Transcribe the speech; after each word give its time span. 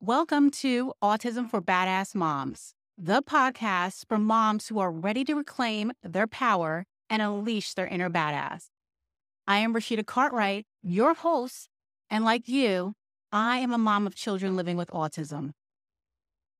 Welcome 0.00 0.52
to 0.52 0.92
Autism 1.02 1.50
for 1.50 1.60
Badass 1.60 2.14
Moms, 2.14 2.72
the 2.96 3.20
podcast 3.20 4.04
for 4.08 4.16
moms 4.16 4.68
who 4.68 4.78
are 4.78 4.92
ready 4.92 5.24
to 5.24 5.34
reclaim 5.34 5.90
their 6.04 6.28
power 6.28 6.84
and 7.10 7.20
unleash 7.20 7.74
their 7.74 7.88
inner 7.88 8.08
badass. 8.08 8.66
I 9.48 9.58
am 9.58 9.74
Rashida 9.74 10.06
Cartwright, 10.06 10.66
your 10.84 11.14
host, 11.14 11.68
and 12.08 12.24
like 12.24 12.46
you, 12.46 12.92
I 13.32 13.58
am 13.58 13.72
a 13.72 13.76
mom 13.76 14.06
of 14.06 14.14
children 14.14 14.54
living 14.54 14.76
with 14.76 14.88
autism. 14.92 15.50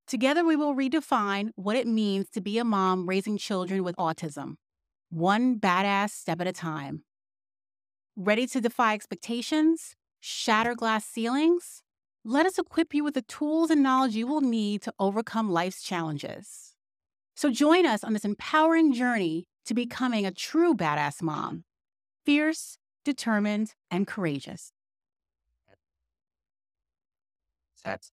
Together, 0.09 0.45
we 0.45 0.57
will 0.57 0.75
redefine 0.75 1.51
what 1.55 1.77
it 1.77 1.87
means 1.87 2.29
to 2.31 2.41
be 2.41 2.59
a 2.59 2.65
mom 2.65 3.09
raising 3.09 3.39
children 3.39 3.85
with 3.85 3.95
autism, 3.99 4.55
one 5.11 5.61
badass 5.61 6.11
step 6.11 6.41
at 6.41 6.49
a 6.49 6.53
time. 6.53 7.05
Ready 8.17 8.49
to 8.49 8.61
defy 8.61 8.95
expectations, 8.95 9.95
shatter 10.19 10.75
glass 10.75 11.05
ceilings? 11.05 11.85
Let 12.25 12.47
us 12.47 12.59
equip 12.59 12.95
you 12.95 13.05
with 13.05 13.15
the 13.15 13.23
tools 13.23 13.71
and 13.71 13.83
knowledge 13.83 14.15
you 14.15 14.27
will 14.27 14.41
need 14.41 14.83
to 14.83 14.95
overcome 14.99 15.51
life's 15.51 15.83
challenges. 15.83 16.75
So 17.37 17.51
join 17.51 17.87
us 17.87 18.03
on 18.03 18.13
this 18.13 18.25
empowering 18.25 18.93
journey 18.93 19.47
to 19.67 19.75
becoming 19.75 20.27
a 20.27 20.33
true 20.33 20.75
badass 20.75 21.23
mom 21.23 21.65
fierce, 22.27 22.79
determined, 23.05 23.75
and 23.91 24.07
courageous. 24.07 24.73
That's 27.85 28.13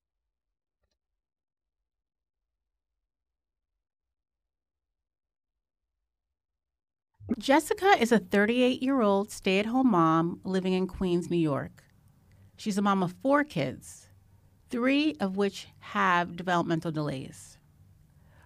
Jessica 7.39 7.95
is 7.99 8.11
a 8.11 8.19
38 8.19 8.83
year 8.83 9.01
old 9.01 9.31
stay 9.31 9.59
at 9.59 9.65
home 9.65 9.91
mom 9.91 10.41
living 10.43 10.73
in 10.73 10.87
Queens, 10.87 11.29
New 11.31 11.37
York. 11.37 11.84
She's 12.57 12.77
a 12.77 12.81
mom 12.81 13.03
of 13.03 13.13
four 13.21 13.43
kids, 13.43 14.07
three 14.69 15.15
of 15.19 15.37
which 15.37 15.67
have 15.79 16.35
developmental 16.35 16.91
delays. 16.91 17.57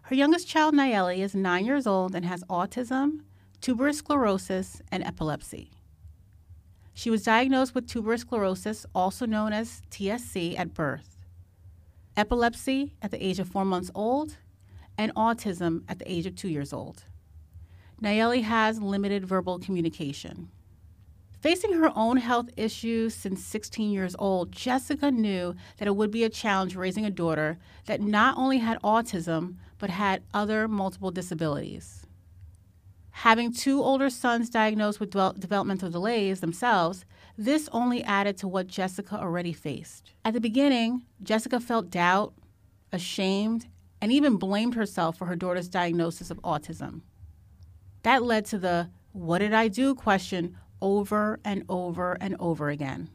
Her 0.04 0.16
youngest 0.16 0.48
child, 0.48 0.74
Nayeli, 0.74 1.20
is 1.20 1.36
nine 1.36 1.66
years 1.66 1.86
old 1.86 2.16
and 2.16 2.26
has 2.26 2.44
autism, 2.46 3.22
tuberous 3.62 4.00
sclerosis, 4.00 4.82
and 4.92 5.04
epilepsy. 5.04 5.72
She 6.94 7.10
was 7.10 7.24
diagnosed 7.24 7.76
with 7.76 7.88
tuberous 7.88 8.22
sclerosis, 8.22 8.86
also 8.96 9.26
known 9.26 9.54
as 9.54 9.82
TSC, 9.92 10.58
at 10.58 10.74
birth, 10.74 11.26
epilepsy 12.18 12.96
at 13.02 13.12
the 13.12 13.24
age 13.24 13.40
of 13.40 13.48
four 13.48 13.64
months 13.64 13.92
old, 13.94 14.38
and 14.98 15.14
autism 15.16 15.84
at 15.88 16.00
the 16.00 16.12
age 16.12 16.26
of 16.26 16.36
two 16.36 16.50
years 16.50 16.74
old. 16.74 17.06
Nayeli 18.02 18.44
has 18.44 18.82
limited 18.82 19.26
verbal 19.26 19.60
communication. 19.60 20.50
Facing 21.42 21.74
her 21.74 21.92
own 21.96 22.18
health 22.18 22.50
issues 22.58 23.14
since 23.14 23.44
16 23.46 23.92
years 23.92 24.16
old, 24.20 24.52
Jessica 24.52 25.10
knew 25.10 25.56
that 25.78 25.88
it 25.88 25.96
would 25.96 26.12
be 26.12 26.26
a 26.26 26.30
challenge 26.30 26.76
raising 26.76 27.06
a 27.06 27.10
daughter 27.10 27.58
that 27.86 28.02
not 28.02 28.38
only 28.38 28.58
had 28.58 28.82
autism, 28.82 29.56
but 29.78 29.90
had 29.90 30.22
other 30.34 30.68
multiple 30.68 31.12
disabilities. 31.12 32.06
Having 33.12 33.54
two 33.54 33.82
older 33.82 34.10
sons 34.10 34.50
diagnosed 34.50 35.00
with 35.00 35.12
developmental 35.12 35.90
delays 35.90 36.42
themselves, 36.42 37.06
this 37.38 37.70
only 37.72 38.04
added 38.04 38.38
to 38.38 38.48
what 38.48 38.68
Jessica 38.68 39.16
already 39.16 39.54
faced. 39.54 40.14
At 40.26 40.34
the 40.34 40.42
beginning, 40.42 41.06
Jessica 41.24 41.62
felt 41.62 41.90
doubt, 41.90 42.34
ashamed, 42.92 43.68
and 44.02 44.12
even 44.12 44.36
blamed 44.36 44.76
herself 44.76 45.18
for 45.18 45.26
her 45.26 45.36
daughter's 45.36 45.70
diagnosis 45.70 46.32
of 46.32 46.42
autism. 46.42 47.02
That 48.04 48.24
led 48.24 48.46
to 48.48 48.58
the 48.58 48.90
what 49.12 49.40
did 49.40 49.54
I 49.54 49.70
do 49.70 49.96
question 49.96 50.58
over 50.82 51.40
and 51.44 51.64
over 51.70 52.18
and 52.20 52.36
over 52.40 52.70
again. 52.70 53.10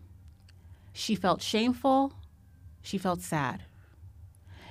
She 0.92 1.14
felt 1.14 1.42
shameful. 1.42 2.14
She 2.82 2.98
felt 2.98 3.20
sad. 3.20 3.64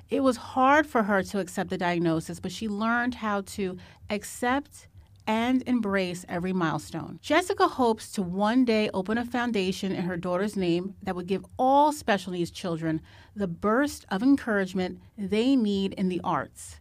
It 0.10 0.22
was 0.22 0.38
hard 0.38 0.86
for 0.86 1.04
her 1.04 1.24
to 1.24 1.40
accept 1.40 1.70
the 1.70 1.78
diagnosis, 1.78 2.40
but 2.40 2.52
she 2.52 2.68
learned 2.68 3.16
how 3.16 3.42
to 3.42 3.78
accept 4.10 4.88
and 5.26 5.64
embrace 5.68 6.26
every 6.28 6.54
milestone. 6.54 7.20
Jessica 7.22 7.68
hopes 7.68 8.12
to 8.12 8.22
one 8.22 8.66
day 8.66 8.90
open 8.94 9.18
a 9.18 9.26
foundation 9.26 9.92
in 9.92 10.04
her 10.04 10.18
daughter's 10.18 10.56
name 10.56 10.96
that 11.02 11.16
would 11.16 11.28
give 11.28 11.46
all 11.58 11.92
special 11.92 12.34
needs 12.34 12.52
children 12.52 13.02
the 13.36 13.48
burst 13.48 14.06
of 14.10 14.22
encouragement 14.22 15.00
they 15.18 15.56
need 15.56 15.94
in 15.94 16.10
the 16.10 16.22
arts, 16.24 16.80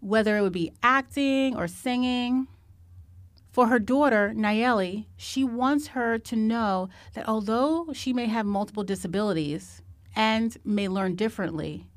whether 0.00 0.36
it 0.36 0.42
would 0.42 0.52
be 0.52 0.72
acting 0.82 1.56
or 1.56 1.68
singing 1.68 2.48
for 3.58 3.66
her 3.66 3.80
daughter, 3.80 4.32
Nayeli, 4.36 5.06
she 5.16 5.42
wants 5.42 5.88
her 5.88 6.16
to 6.16 6.36
know 6.36 6.88
that 7.14 7.28
although 7.28 7.88
she 7.92 8.12
may 8.12 8.26
have 8.26 8.46
multiple 8.46 8.84
disabilities 8.84 9.82
and 10.14 10.56
may 10.64 10.86
learn 10.86 11.16
differently, 11.16 11.88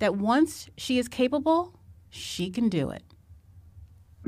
that 0.00 0.16
once 0.16 0.68
she 0.76 0.98
is 0.98 1.06
capable, 1.06 1.78
she 2.08 2.50
can 2.50 2.68
do 2.68 2.90
it. 2.90 3.04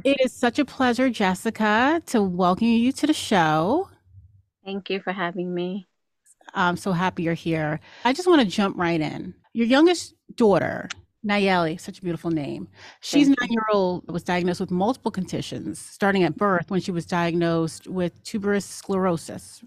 It 0.05 0.21
is 0.21 0.33
such 0.33 0.61
a 0.61 0.65
pleasure, 0.65 1.11
Jessica, 1.11 2.01
to 2.07 2.23
welcome 2.23 2.69
you 2.69 2.93
to 2.93 3.09
the 3.09 3.13
show. 3.13 3.89
Thank 4.65 4.89
you 4.89 5.01
for 5.01 5.13
having 5.13 5.53
me. 5.53 5.89
I'm 6.55 6.77
so 6.77 6.93
happy 6.93 7.25
you're 7.25 7.35
here. 7.35 7.81
I 8.05 8.13
just 8.13 8.29
want 8.29 8.41
to 8.41 8.47
jump 8.47 8.79
right 8.79 9.01
in. 9.01 9.35
Your 9.53 9.67
youngest 9.67 10.15
daughter, 10.37 10.89
Nayeli, 11.27 11.81
such 11.81 11.99
a 11.99 12.03
beautiful 12.03 12.31
name. 12.31 12.69
She's 13.01 13.29
nine 13.29 13.51
year 13.51 13.67
old, 13.73 14.11
was 14.11 14.25
diagnosed 14.25 14.61
with 14.61 14.71
multiple 14.71 15.11
conditions 15.11 15.79
starting 15.79 16.25
at 16.25 16.37
birth 16.37 16.71
when 16.71 16.81
she 16.81 16.91
was 16.91 17.07
diagnosed 17.07 17.87
with 17.87 18.23
tuberous 18.25 18.65
sclerosis. 18.65 19.63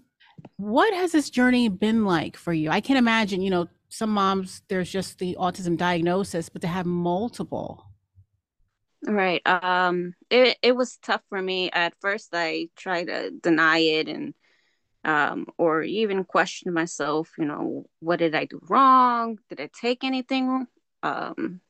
What 0.56 0.92
has 0.94 1.12
this 1.12 1.30
journey 1.30 1.68
been 1.68 2.04
like 2.04 2.36
for 2.36 2.52
you? 2.52 2.70
I 2.70 2.80
can't 2.80 2.98
imagine, 2.98 3.40
you 3.40 3.50
know, 3.50 3.68
some 3.88 4.10
moms, 4.10 4.62
there's 4.68 4.90
just 4.90 5.18
the 5.18 5.36
autism 5.38 5.76
diagnosis, 5.76 6.48
but 6.48 6.60
to 6.62 6.68
have 6.68 6.86
multiple. 6.86 7.86
Right. 9.06 9.40
Um, 9.46 10.14
it, 10.28 10.58
it 10.62 10.76
was 10.76 10.98
tough 10.98 11.22
for 11.28 11.40
me. 11.40 11.70
At 11.70 11.94
first, 12.00 12.30
I 12.32 12.68
tried 12.76 13.04
to 13.06 13.30
deny 13.30 13.78
it 13.78 14.08
and, 14.08 14.34
um, 15.04 15.46
or 15.56 15.82
even 15.82 16.24
question 16.24 16.72
myself, 16.72 17.30
you 17.38 17.44
know, 17.44 17.86
what 18.00 18.18
did 18.18 18.34
I 18.34 18.44
do 18.44 18.60
wrong? 18.68 19.38
Did 19.48 19.60
I 19.60 19.70
take 19.80 20.02
anything 20.02 20.66
um, 21.02 21.60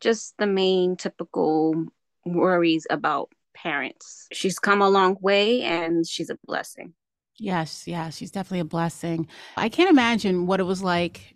just 0.00 0.34
the 0.38 0.46
main 0.46 0.96
typical 0.96 1.86
worries 2.24 2.86
about 2.90 3.30
parents. 3.54 4.28
She's 4.32 4.58
come 4.58 4.82
a 4.82 4.88
long 4.88 5.16
way 5.20 5.62
and 5.62 6.06
she's 6.06 6.30
a 6.30 6.38
blessing. 6.46 6.94
Yes, 7.38 7.86
yes, 7.86 8.16
she's 8.16 8.30
definitely 8.30 8.60
a 8.60 8.64
blessing. 8.64 9.26
I 9.56 9.68
can't 9.68 9.90
imagine 9.90 10.46
what 10.46 10.60
it 10.60 10.64
was 10.64 10.82
like 10.82 11.34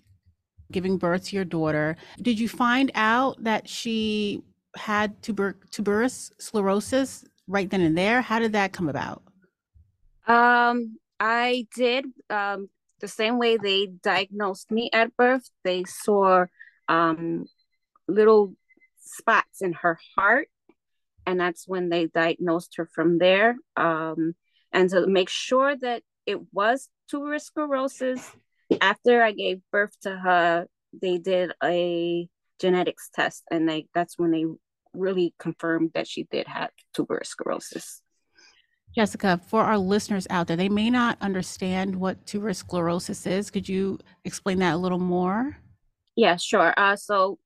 giving 0.70 0.98
birth 0.98 1.26
to 1.26 1.36
your 1.36 1.44
daughter. 1.44 1.97
Did 2.20 2.38
you 2.38 2.48
find 2.48 2.91
out 2.94 3.42
that 3.42 3.68
she 3.68 4.42
had 4.76 5.20
tuber- 5.22 5.58
tuberous 5.70 6.32
sclerosis 6.38 7.24
right 7.47 7.68
then 7.70 7.80
and 7.80 7.97
there? 7.97 8.20
How 8.20 8.38
did 8.38 8.53
that 8.53 8.72
come 8.72 8.88
about? 8.88 9.22
Um, 10.26 10.98
I 11.20 11.66
did 11.74 12.06
um, 12.30 12.68
the 13.00 13.08
same 13.08 13.38
way 13.38 13.56
they 13.56 13.86
diagnosed 13.86 14.70
me 14.70 14.91
at 14.92 15.16
birth. 15.16 15.48
They 15.64 15.84
saw 15.84 16.47
um, 16.88 17.47
little 18.08 18.54
spots 19.00 19.62
in 19.62 19.72
her 19.74 19.98
heart. 20.16 20.48
And 21.26 21.41
that's 21.41 21.66
when 21.66 21.88
they 21.88 22.06
diagnosed 22.06 22.74
her 22.76 22.86
from 22.86 23.19
there. 23.19 23.56
Um, 23.76 24.34
and 24.72 24.88
to 24.91 25.06
make 25.06 25.28
sure 25.28 25.76
that 25.76 26.02
it 26.24 26.38
was 26.52 26.88
tuberous 27.08 27.44
sclerosis, 27.44 28.32
after 28.80 29.22
I 29.22 29.32
gave 29.32 29.60
birth 29.72 29.98
to 30.02 30.16
her, 30.16 30.66
they 31.00 31.19
did 31.19 31.52
a 31.62 32.28
genetics 32.60 33.10
test, 33.14 33.44
and 33.50 33.68
they 33.68 33.86
that's 33.94 34.18
when 34.18 34.30
they 34.30 34.44
really 34.92 35.34
confirmed 35.38 35.91
that 35.94 36.08
she 36.08 36.24
did 36.24 36.47
have 36.47 36.70
tuberous 36.94 37.28
sclerosis. 37.28 38.03
Jessica, 38.94 39.41
for 39.47 39.62
our 39.62 39.76
listeners 39.76 40.26
out 40.30 40.47
there, 40.47 40.56
they 40.56 40.70
may 40.70 40.88
not 40.88 41.18
understand 41.20 41.94
what 41.94 42.24
tuberous 42.26 42.58
sclerosis 42.58 43.26
is. 43.26 43.50
Could 43.50 43.68
you 43.68 43.98
explain 44.24 44.58
that 44.60 44.74
a 44.74 44.78
little 44.78 44.98
more? 44.98 45.59
Yeah, 46.16 46.36
sure. 46.36 46.72
Uh, 46.77 46.97
so 46.97 47.39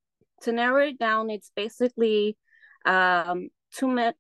to 0.43 0.53
narrow 0.53 0.87
it 0.87 0.99
down, 0.99 1.31
it's 1.31 1.51
basically 1.55 2.37
um, 2.85 3.49
too 3.75 3.89
much 3.89 4.15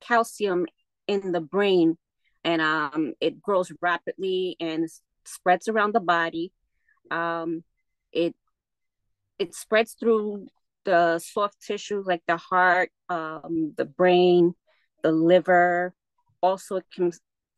calcium 0.00 0.66
in 1.06 1.32
the 1.32 1.40
brain, 1.40 1.98
and 2.44 2.62
um, 2.62 3.14
it 3.20 3.42
grows 3.42 3.72
rapidly 3.80 4.56
and 4.60 4.88
spreads 5.24 5.68
around 5.68 5.94
the 5.94 6.00
body. 6.00 6.52
Um, 7.10 7.64
it 8.12 8.34
it 9.38 9.54
spreads 9.54 9.96
through 9.98 10.46
the 10.84 11.18
soft 11.18 11.60
tissue 11.66 12.02
like 12.04 12.22
the 12.26 12.36
heart, 12.36 12.90
um, 13.08 13.72
the 13.76 13.84
brain, 13.84 14.54
the 15.02 15.12
liver. 15.12 15.94
Also, 16.40 16.76
it 16.76 16.84
can 16.94 17.10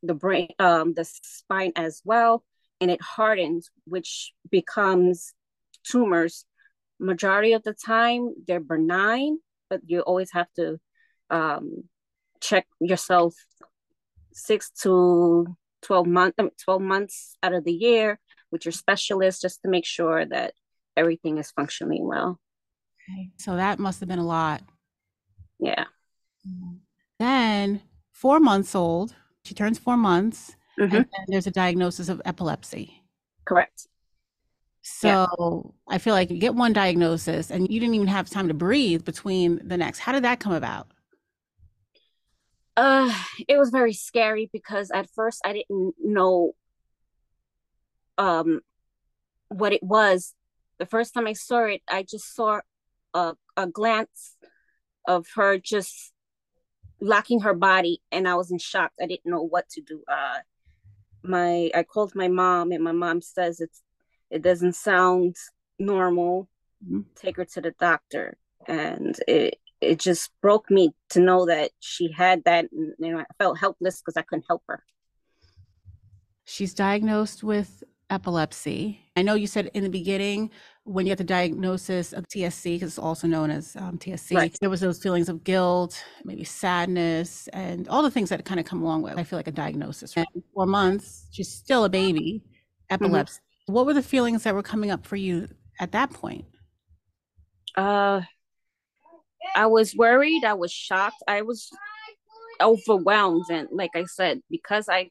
the 0.03 0.15
brain, 0.15 0.49
um, 0.59 0.95
the 0.95 1.05
spine 1.05 1.73
as 1.77 2.01
well, 2.05 2.45
and 2.81 2.91
it 2.91 3.01
hardens, 3.03 3.71
which 3.85 4.33
becomes 4.51 5.35
tumors 5.89 6.45
majority 6.99 7.53
of 7.53 7.63
the 7.63 7.75
time 7.75 8.35
they're 8.47 8.61
benign 8.61 9.39
but 9.69 9.81
you 9.87 10.01
always 10.01 10.31
have 10.33 10.47
to 10.55 10.79
um, 11.31 11.85
check 12.41 12.67
yourself 12.81 13.35
six 14.33 14.71
to 14.71 15.47
12 15.83 16.07
months 16.07 16.35
um, 16.39 16.51
12 16.65 16.83
months 16.83 17.37
out 17.43 17.53
of 17.55 17.65
the 17.65 17.73
year 17.73 18.19
with 18.51 18.65
your 18.65 18.73
specialist 18.73 19.43
just 19.43 19.61
to 19.63 19.69
make 19.69 19.85
sure 19.85 20.25
that 20.25 20.53
everything 20.97 21.39
is 21.39 21.51
functioning 21.51 22.07
well. 22.07 22.41
Okay. 23.11 23.31
So 23.37 23.57
that 23.57 23.79
must 23.79 24.01
have 24.01 24.09
been 24.09 24.19
a 24.19 24.25
lot. 24.27 24.63
Yeah. 25.59 25.85
Then, 27.19 27.83
four 28.13 28.41
months 28.41 28.75
old, 28.75 29.15
she 29.45 29.55
turns 29.55 29.79
four 29.79 29.97
months, 29.97 30.57
Mhm. 30.79 30.83
and 30.85 30.93
then 30.93 31.25
there's 31.29 31.47
a 31.47 31.51
diagnosis 31.51 32.09
of 32.09 32.23
epilepsy. 32.25 33.03
Correct. 33.45 33.87
So 34.89 35.75
I 35.89 35.99
feel 35.99 36.15
like 36.15 36.31
you 36.31 36.39
get 36.39 36.55
one 36.55 36.73
diagnosis 36.73 37.51
and 37.51 37.69
you 37.69 37.81
didn't 37.81 37.97
even 37.97 38.07
have 38.07 38.31
time 38.31 38.47
to 38.47 38.55
breathe 38.55 39.05
between 39.05 39.61
the 39.67 39.77
next. 39.77 39.99
How 39.99 40.13
did 40.13 40.23
that 40.23 40.39
come 40.39 40.53
about? 40.53 40.87
Uh, 42.77 43.13
it 43.49 43.59
was 43.59 43.71
very 43.71 43.93
scary 43.93 44.49
because 44.53 44.93
at 44.93 45.11
first 45.11 45.41
I 45.45 45.55
didn't 45.55 45.95
know 45.99 46.53
um 48.17 48.61
what 49.49 49.73
it 49.73 49.83
was. 49.83 50.35
The 50.79 50.87
first 50.87 51.15
time 51.15 51.27
I 51.27 51.33
saw 51.33 51.65
it, 51.65 51.83
I 51.89 52.05
just 52.05 52.33
saw 52.33 52.61
a 53.13 53.35
a 53.57 53.67
glance 53.67 54.37
of 55.09 55.27
her 55.35 55.59
just 55.59 56.13
locking 57.01 57.41
her 57.41 57.55
body, 57.55 58.03
and 58.13 58.29
I 58.29 58.37
was 58.37 58.53
in 58.53 58.59
shock. 58.59 58.93
I 59.03 59.07
didn't 59.07 59.27
know 59.27 59.43
what 59.43 59.69
to 59.71 59.81
do. 59.81 60.05
Uh, 60.07 60.39
my 61.25 61.73
I 61.75 61.83
called 61.83 62.15
my 62.15 62.29
mom, 62.29 62.71
and 62.71 62.85
my 62.85 62.93
mom 62.93 63.21
says 63.21 63.61
it's 63.61 63.83
it 64.31 64.43
doesn't 64.43 64.75
sound 64.75 65.37
normal. 65.79 66.49
Mhm. 66.87 67.05
Take 67.15 67.37
her 67.37 67.45
to 67.47 67.61
the 67.61 67.73
doctor, 67.79 68.37
and 68.67 69.19
it 69.27 69.59
it 69.83 69.99
just 69.99 70.31
broke 70.41 70.71
me 70.71 70.95
to 71.11 71.21
know 71.21 71.45
that 71.47 71.71
she 71.81 72.11
had 72.11 72.43
that. 72.45 72.71
And, 72.73 72.95
you 72.99 73.13
know, 73.13 73.19
I 73.19 73.27
felt 73.39 73.59
helpless 73.59 74.01
because 74.01 74.17
I 74.17 74.23
couldn't 74.23 74.47
help 74.49 74.63
her. 74.69 74.83
She's 76.45 76.73
diagnosed 76.73 77.43
with 77.45 77.85
epilepsy. 78.09 79.01
I 79.17 79.23
know 79.23 79.35
you 79.35 79.47
said 79.47 79.71
in 79.75 79.83
the 79.83 79.91
beginning 79.91 80.51
when 80.85 81.05
you 81.05 81.11
got 81.11 81.19
the 81.19 81.25
diagnosis 81.25 82.13
of 82.13 82.27
TSC, 82.29 82.77
because 82.77 82.91
it's 82.93 82.99
also 82.99 83.27
known 83.27 83.51
as 83.51 83.75
um, 83.77 83.99
TSC, 83.99 84.35
Right. 84.37 84.57
there 84.61 84.71
was 84.71 84.81
those 84.81 85.03
feelings 85.03 85.29
of 85.29 85.43
guilt, 85.45 86.03
maybe 86.25 86.45
sadness, 86.45 87.49
and 87.49 87.89
all 87.89 88.03
the 88.03 88.11
things 88.11 88.29
that 88.31 88.45
kind 88.45 88.61
of 88.61 88.65
come 88.65 88.81
along 88.83 89.03
with. 89.03 89.19
I 89.19 89.25
feel 89.25 89.39
like 89.39 89.49
a 89.49 89.53
diagnosis. 89.53 90.17
And 90.17 90.27
four 90.55 90.67
months, 90.67 91.27
she's 91.33 91.53
still 91.53 91.85
a 91.85 91.89
baby, 91.89 92.45
epilepsy. 92.89 93.41
What 93.67 93.87
were 93.87 93.95
the 93.95 94.03
feelings 94.03 94.45
that 94.45 94.55
were 94.55 94.63
coming 94.63 94.91
up 94.91 95.07
for 95.07 95.17
you 95.17 95.49
at 95.81 95.93
that 95.93 96.11
point? 96.11 96.47
Uh, 97.77 98.23
I 99.55 99.67
was 99.67 99.95
worried. 99.95 100.45
I 100.45 100.55
was 100.55 100.73
shocked. 100.73 101.23
I 101.27 101.43
was 101.43 101.71
overwhelmed, 102.61 103.45
and 103.51 103.69
like 103.71 103.91
I 103.95 104.05
said, 104.05 104.43
because 104.51 104.89
I 104.89 105.11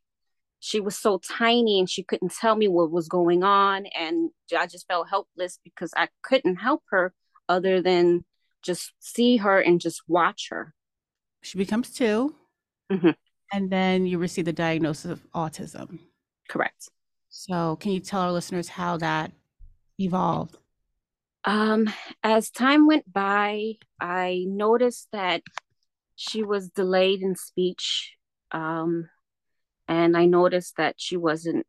she 0.60 0.80
was 0.80 0.98
so 0.98 1.20
tiny 1.20 1.80
and 1.80 1.90
she 1.90 2.02
couldn't 2.02 2.32
tell 2.32 2.56
me 2.56 2.68
what 2.68 2.92
was 2.92 3.08
going 3.08 3.44
on, 3.44 3.86
and 3.88 4.32
I 4.58 4.68
just 4.68 4.88
felt 4.88 5.10
helpless 5.10 5.60
because 5.64 5.94
I 5.96 6.08
couldn't 6.24 6.56
help 6.58 6.84
her 6.90 7.14
other 7.48 7.82
than 7.82 8.26
just 8.64 8.94
see 9.00 9.38
her 9.38 9.60
and 9.60 9.80
just 9.80 10.02
watch 10.08 10.48
her. 10.50 10.74
She 11.44 11.58
becomes 11.58 11.92
2 11.92 12.36
Mhm. 12.92 13.16
and 13.54 13.70
then 13.70 14.08
you 14.08 14.18
receive 14.18 14.46
the 14.46 14.54
diagnosis 14.54 15.12
of 15.12 15.32
autism. 15.34 16.00
Correct. 16.50 16.90
So, 17.38 17.76
can 17.76 17.92
you 17.92 18.00
tell 18.00 18.22
our 18.22 18.32
listeners 18.32 18.70
how 18.70 18.96
that 18.96 19.34
evolved? 20.00 20.58
Um, 21.44 21.90
as 22.24 22.50
time 22.50 22.88
went 22.88 23.12
by, 23.12 23.74
I 24.00 24.46
noticed 24.48 25.10
that 25.12 25.42
she 26.16 26.44
was 26.44 26.70
delayed 26.70 27.22
in 27.22 27.36
speech. 27.36 28.16
Um, 28.54 29.10
and 29.86 30.16
I 30.16 30.28
noticed 30.28 30.78
that 30.78 30.96
she 30.98 31.18
wasn't, 31.18 31.68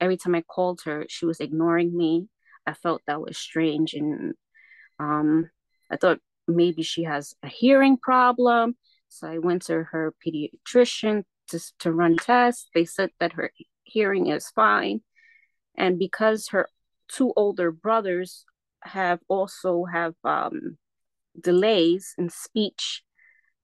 every 0.00 0.16
time 0.16 0.34
I 0.34 0.40
called 0.40 0.80
her, 0.86 1.04
she 1.10 1.26
was 1.26 1.38
ignoring 1.38 1.94
me. 1.94 2.28
I 2.66 2.72
felt 2.72 3.02
that 3.06 3.20
was 3.20 3.36
strange. 3.36 3.92
And 3.92 4.32
um, 4.98 5.50
I 5.92 5.98
thought 5.98 6.20
maybe 6.48 6.82
she 6.82 7.02
has 7.04 7.34
a 7.42 7.48
hearing 7.48 7.98
problem. 7.98 8.76
So 9.10 9.28
I 9.28 9.36
went 9.36 9.66
to 9.66 9.82
her 9.82 10.14
pediatrician 10.26 11.24
to, 11.48 11.60
to 11.80 11.92
run 11.92 12.16
tests. 12.16 12.70
They 12.74 12.86
said 12.86 13.10
that 13.20 13.34
her 13.34 13.52
hearing 13.84 14.26
is 14.26 14.48
fine. 14.50 15.02
And 15.76 15.98
because 15.98 16.48
her 16.48 16.68
two 17.08 17.32
older 17.36 17.70
brothers 17.70 18.44
have 18.82 19.20
also 19.28 19.84
have 19.84 20.14
um, 20.24 20.78
delays 21.40 22.14
in 22.18 22.30
speech. 22.30 23.02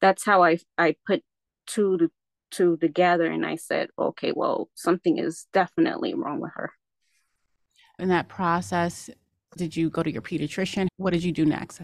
That's 0.01 0.25
how 0.25 0.43
I 0.43 0.59
I 0.79 0.97
put 1.07 1.23
two 1.67 1.99
to 1.99 2.11
two 2.51 2.77
together, 2.79 3.27
and 3.27 3.47
I 3.47 3.57
said, 3.57 3.91
okay, 3.99 4.33
well, 4.35 4.71
something 4.75 5.19
is 5.19 5.47
definitely 5.53 6.15
wrong 6.15 6.41
with 6.41 6.53
her. 6.55 6.73
In 7.99 8.09
that 8.09 8.29
process, 8.29 9.11
did 9.57 9.77
you 9.77 9.91
go 9.91 10.03
to 10.03 10.11
your 10.11 10.23
pediatrician? 10.23 10.89
What 10.97 11.13
did 11.13 11.23
you 11.23 11.33
do 11.33 11.45
next? 11.45 11.83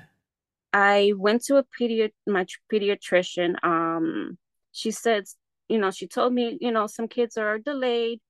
I 0.72 1.12
went 1.16 1.44
to 1.44 1.56
a 1.56 1.64
pedi 1.64 2.10
my 2.26 2.46
pediatrician. 2.72 3.62
Um, 3.62 4.38
she 4.72 4.90
said, 4.90 5.24
you 5.68 5.78
know, 5.78 5.90
she 5.90 6.06
told 6.06 6.32
me, 6.32 6.58
you 6.60 6.70
know, 6.70 6.86
some 6.86 7.08
kids 7.08 7.36
are 7.36 7.58
delayed 7.58 8.20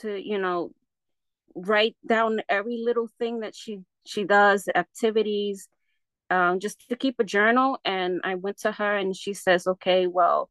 to, 0.00 0.20
you 0.20 0.38
know, 0.38 0.72
write 1.54 1.96
down 2.06 2.40
every 2.48 2.82
little 2.82 3.08
thing 3.18 3.40
that 3.40 3.54
she 3.54 3.80
she 4.04 4.24
does, 4.24 4.68
activities, 4.74 5.68
um, 6.30 6.58
just 6.58 6.88
to 6.88 6.96
keep 6.96 7.20
a 7.20 7.24
journal. 7.24 7.78
And 7.84 8.20
I 8.24 8.34
went 8.34 8.58
to 8.60 8.72
her, 8.72 8.96
and 8.96 9.16
she 9.16 9.34
says, 9.34 9.66
okay, 9.66 10.06
well, 10.06 10.50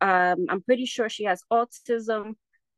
um, 0.00 0.46
I'm 0.48 0.62
pretty 0.62 0.84
sure 0.86 1.08
she 1.08 1.24
has 1.24 1.42
autism. 1.50 2.34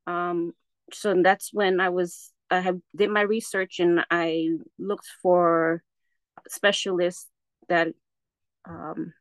Um, 0.06 0.52
so 0.92 1.14
that's 1.22 1.52
when 1.52 1.80
I 1.80 1.88
was 1.88 2.30
I 2.50 2.60
have 2.60 2.78
did 2.94 3.10
my 3.10 3.22
research 3.22 3.80
and 3.80 4.04
I 4.10 4.50
looked 4.78 5.08
for 5.22 5.82
specialists 6.48 7.28
that 7.68 7.88
um, 8.68 9.12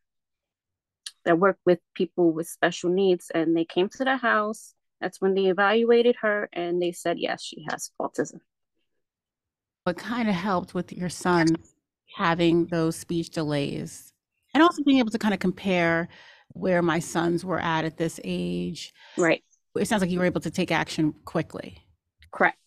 that 1.25 1.39
work 1.39 1.57
with 1.65 1.79
people 1.95 2.31
with 2.31 2.47
special 2.47 2.89
needs, 2.89 3.31
and 3.33 3.55
they 3.55 3.65
came 3.65 3.89
to 3.89 4.03
the 4.03 4.17
house. 4.17 4.73
That's 5.01 5.19
when 5.19 5.33
they 5.33 5.47
evaluated 5.47 6.15
her, 6.21 6.49
and 6.53 6.81
they 6.81 6.91
said 6.91 7.19
yes, 7.19 7.43
she 7.43 7.65
has 7.69 7.91
autism. 8.01 8.39
What 9.83 9.97
kind 9.97 10.29
of 10.29 10.35
helped 10.35 10.73
with 10.73 10.93
your 10.93 11.09
son 11.09 11.47
having 12.15 12.67
those 12.67 12.95
speech 12.95 13.29
delays? 13.31 14.13
And 14.53 14.63
also 14.63 14.83
being 14.83 14.99
able 14.99 15.11
to 15.11 15.19
kind 15.19 15.33
of 15.33 15.39
compare 15.39 16.07
where 16.49 16.81
my 16.81 16.99
sons 16.99 17.43
were 17.43 17.59
at 17.59 17.85
at 17.85 17.97
this 17.97 18.19
age. 18.23 18.93
Right. 19.17 19.43
It 19.75 19.87
sounds 19.87 20.01
like 20.01 20.11
you 20.11 20.19
were 20.19 20.25
able 20.25 20.41
to 20.41 20.51
take 20.51 20.71
action 20.71 21.13
quickly. 21.25 21.79
Correct. 22.31 22.57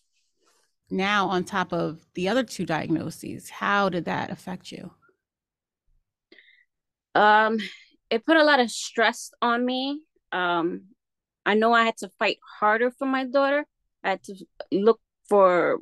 Now, 0.89 1.27
on 1.27 1.43
top 1.43 1.73
of 1.73 2.05
the 2.13 2.29
other 2.29 2.43
two 2.43 2.65
diagnoses, 2.65 3.49
how 3.49 3.89
did 3.89 4.05
that 4.05 4.29
affect 4.29 4.71
you? 4.71 4.91
Um, 7.15 7.57
it 8.09 8.25
put 8.25 8.37
a 8.37 8.43
lot 8.43 8.59
of 8.59 8.71
stress 8.71 9.31
on 9.41 9.65
me. 9.65 10.01
Um, 10.31 10.83
I 11.45 11.53
know 11.53 11.73
I 11.73 11.85
had 11.85 11.97
to 11.97 12.11
fight 12.19 12.37
harder 12.59 12.91
for 12.91 13.05
my 13.05 13.25
daughter. 13.25 13.65
I 14.03 14.11
had 14.11 14.23
to 14.23 14.35
look 14.71 14.99
for 15.29 15.79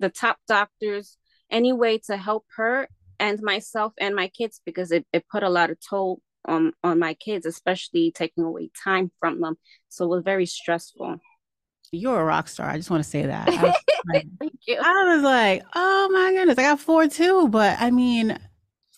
the 0.00 0.08
top 0.08 0.38
doctors 0.46 1.16
any 1.50 1.72
way 1.72 1.98
to 1.98 2.16
help 2.16 2.44
her 2.56 2.88
and 3.18 3.40
myself 3.42 3.92
and 3.98 4.14
my 4.14 4.28
kids 4.28 4.60
because 4.64 4.92
it, 4.92 5.06
it 5.12 5.28
put 5.28 5.42
a 5.42 5.48
lot 5.48 5.70
of 5.70 5.78
toll 5.80 6.20
on 6.44 6.72
on 6.82 6.98
my 6.98 7.14
kids, 7.14 7.46
especially 7.46 8.12
taking 8.12 8.44
away 8.44 8.70
time 8.84 9.10
from 9.18 9.40
them. 9.40 9.56
So 9.88 10.04
it 10.04 10.08
was 10.08 10.24
very 10.24 10.46
stressful. 10.46 11.18
You're 11.90 12.20
a 12.20 12.24
rock 12.24 12.48
star. 12.48 12.68
I 12.68 12.76
just 12.76 12.90
want 12.90 13.02
to 13.02 13.08
say 13.08 13.26
that. 13.26 13.48
I 13.48 13.62
was, 13.62 13.74
like, 14.12 14.26
Thank 14.38 14.58
you. 14.66 14.78
I 14.78 15.14
was 15.14 15.22
like, 15.22 15.62
oh 15.74 16.08
my 16.12 16.32
goodness, 16.32 16.58
I 16.58 16.62
got 16.62 16.80
four 16.80 17.08
too. 17.08 17.48
But 17.48 17.76
I 17.80 17.90
mean, 17.90 18.38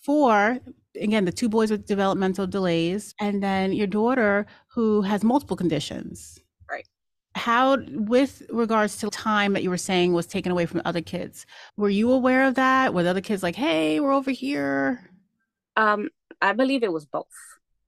four, 0.03 0.59
again, 1.01 1.25
the 1.25 1.33
two 1.33 1.49
boys 1.49 1.71
with 1.71 1.87
developmental 1.87 2.47
delays, 2.47 3.15
and 3.21 3.43
then 3.43 3.73
your 3.73 3.87
daughter 3.87 4.47
who 4.69 5.03
has 5.03 5.23
multiple 5.23 5.57
conditions. 5.57 6.39
Right. 6.71 6.87
How, 7.35 7.79
with 7.91 8.43
regards 8.51 8.97
to 8.99 9.11
time 9.11 9.53
that 9.53 9.63
you 9.63 9.71
were 9.71 9.77
saying 9.77 10.13
was 10.13 10.27
taken 10.27 10.51
away 10.53 10.67
from 10.67 10.83
other 10.85 11.01
kids, 11.01 11.47
were 11.77 11.89
you 11.89 12.11
aware 12.13 12.47
of 12.47 12.55
that? 12.57 12.93
Were 12.95 13.03
the 13.03 13.11
other 13.11 13.21
kids 13.21 13.43
like, 13.43 13.57
hey, 13.57 14.01
we're 14.01 14.13
over 14.13 14.31
here? 14.31 15.11
Um, 15.77 16.09
I 16.43 16.53
believe 16.53 16.83
it 16.83 16.93
was 16.93 17.07
both. 17.07 17.27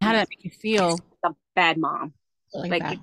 How 0.00 0.12
did 0.12 0.20
that 0.20 0.28
make 0.30 0.44
you 0.44 0.50
feel? 0.50 0.98
A 1.24 1.34
bad 1.54 1.78
mom. 1.78 2.12
Like, 2.54 2.82
Like, 2.82 2.98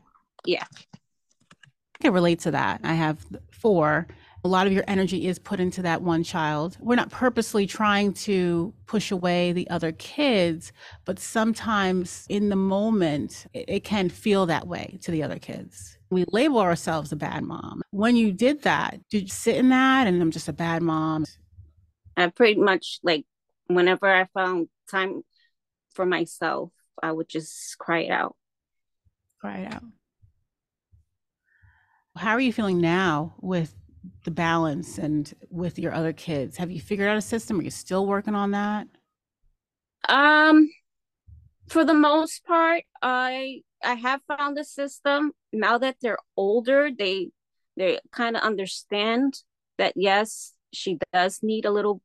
yeah. 0.45 0.65
I 0.73 2.03
can 2.03 2.13
relate 2.13 2.39
to 2.41 2.51
that. 2.51 2.81
I 2.83 2.93
have 2.93 3.25
four. 3.51 4.07
A 4.45 4.47
lot 4.47 4.67
of 4.67 4.73
your 4.73 4.85
energy 4.87 5.27
is 5.27 5.37
put 5.37 5.59
into 5.59 5.81
that 5.81 6.01
one 6.01 6.23
child. 6.23 6.77
We're 6.79 6.95
not 6.95 7.09
purposely 7.09 7.67
trying 7.67 8.13
to 8.13 8.73
push 8.85 9.11
away 9.11 9.51
the 9.51 9.69
other 9.69 9.91
kids, 9.91 10.71
but 11.03 11.19
sometimes 11.19 12.25
in 12.29 12.47
the 12.47 12.55
moment, 12.55 13.47
it, 13.53 13.65
it 13.67 13.83
can 13.83 14.07
feel 14.07 14.45
that 14.45 14.65
way 14.65 14.97
to 15.01 15.11
the 15.11 15.23
other 15.23 15.39
kids. 15.39 15.97
We 16.09 16.23
label 16.31 16.59
ourselves 16.59 17.11
a 17.11 17.17
bad 17.17 17.43
mom. 17.43 17.81
When 17.91 18.15
you 18.15 18.31
did 18.31 18.61
that, 18.63 18.99
did 19.09 19.23
you 19.23 19.27
sit 19.27 19.57
in 19.57 19.69
that 19.69 20.07
and 20.07 20.21
I'm 20.21 20.31
just 20.31 20.47
a 20.47 20.53
bad 20.53 20.81
mom? 20.81 21.25
I 22.15 22.27
pretty 22.27 22.61
much 22.61 22.99
like 23.03 23.25
whenever 23.67 24.07
I 24.07 24.25
found 24.33 24.69
time 24.89 25.21
for 25.93 26.05
myself, 26.05 26.71
I 27.03 27.11
would 27.11 27.27
just 27.27 27.77
cry 27.77 27.99
it 28.03 28.11
out. 28.11 28.37
Cry 29.41 29.59
it 29.59 29.73
out. 29.73 29.83
How 32.15 32.31
are 32.31 32.39
you 32.39 32.51
feeling 32.51 32.81
now 32.81 33.35
with 33.39 33.73
the 34.23 34.31
balance 34.31 34.97
and 34.97 35.33
with 35.49 35.79
your 35.79 35.93
other 35.93 36.13
kids? 36.13 36.57
Have 36.57 36.71
you 36.71 36.81
figured 36.81 37.09
out 37.09 37.17
a 37.17 37.21
system? 37.21 37.59
Are 37.59 37.63
you 37.63 37.71
still 37.71 38.05
working 38.05 38.35
on 38.35 38.51
that? 38.51 38.87
Um, 40.07 40.69
for 41.67 41.83
the 41.83 41.93
most 41.93 42.45
part, 42.45 42.83
I 43.01 43.61
I 43.83 43.93
have 43.93 44.21
found 44.27 44.57
a 44.57 44.63
system. 44.63 45.31
Now 45.53 45.77
that 45.77 45.97
they're 46.01 46.17
older, 46.35 46.89
they 46.97 47.29
they 47.77 47.99
kind 48.11 48.35
of 48.35 48.43
understand 48.43 49.35
that 49.77 49.93
yes, 49.95 50.53
she 50.73 50.97
does 51.13 51.39
need 51.41 51.65
a 51.65 51.71
little 51.71 52.01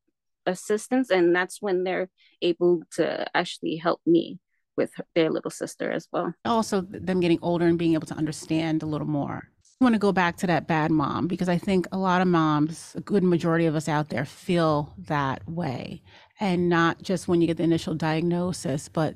assistance, 0.46 1.10
and 1.10 1.34
that's 1.34 1.62
when 1.62 1.84
they're 1.84 2.10
able 2.42 2.82
to 2.92 3.26
actually 3.34 3.76
help 3.76 4.00
me 4.06 4.38
with 4.76 4.90
their 5.14 5.30
little 5.30 5.50
sister 5.50 5.90
as 5.90 6.08
well. 6.12 6.34
Also, 6.44 6.80
them 6.80 7.20
getting 7.20 7.38
older 7.42 7.66
and 7.66 7.78
being 7.78 7.94
able 7.94 8.06
to 8.06 8.14
understand 8.14 8.82
a 8.82 8.86
little 8.86 9.06
more. 9.06 9.50
Want 9.80 9.94
to 9.94 9.98
go 9.98 10.12
back 10.12 10.36
to 10.38 10.46
that 10.46 10.66
bad 10.66 10.90
mom 10.90 11.26
because 11.26 11.48
I 11.48 11.58
think 11.58 11.86
a 11.92 11.98
lot 11.98 12.22
of 12.22 12.28
moms, 12.28 12.92
a 12.96 13.00
good 13.00 13.24
majority 13.24 13.66
of 13.66 13.74
us 13.74 13.88
out 13.88 14.08
there, 14.08 14.24
feel 14.24 14.94
that 14.98 15.46
way. 15.48 16.02
And 16.40 16.68
not 16.68 17.02
just 17.02 17.28
when 17.28 17.40
you 17.40 17.46
get 17.46 17.56
the 17.56 17.64
initial 17.64 17.94
diagnosis, 17.94 18.88
but 18.88 19.14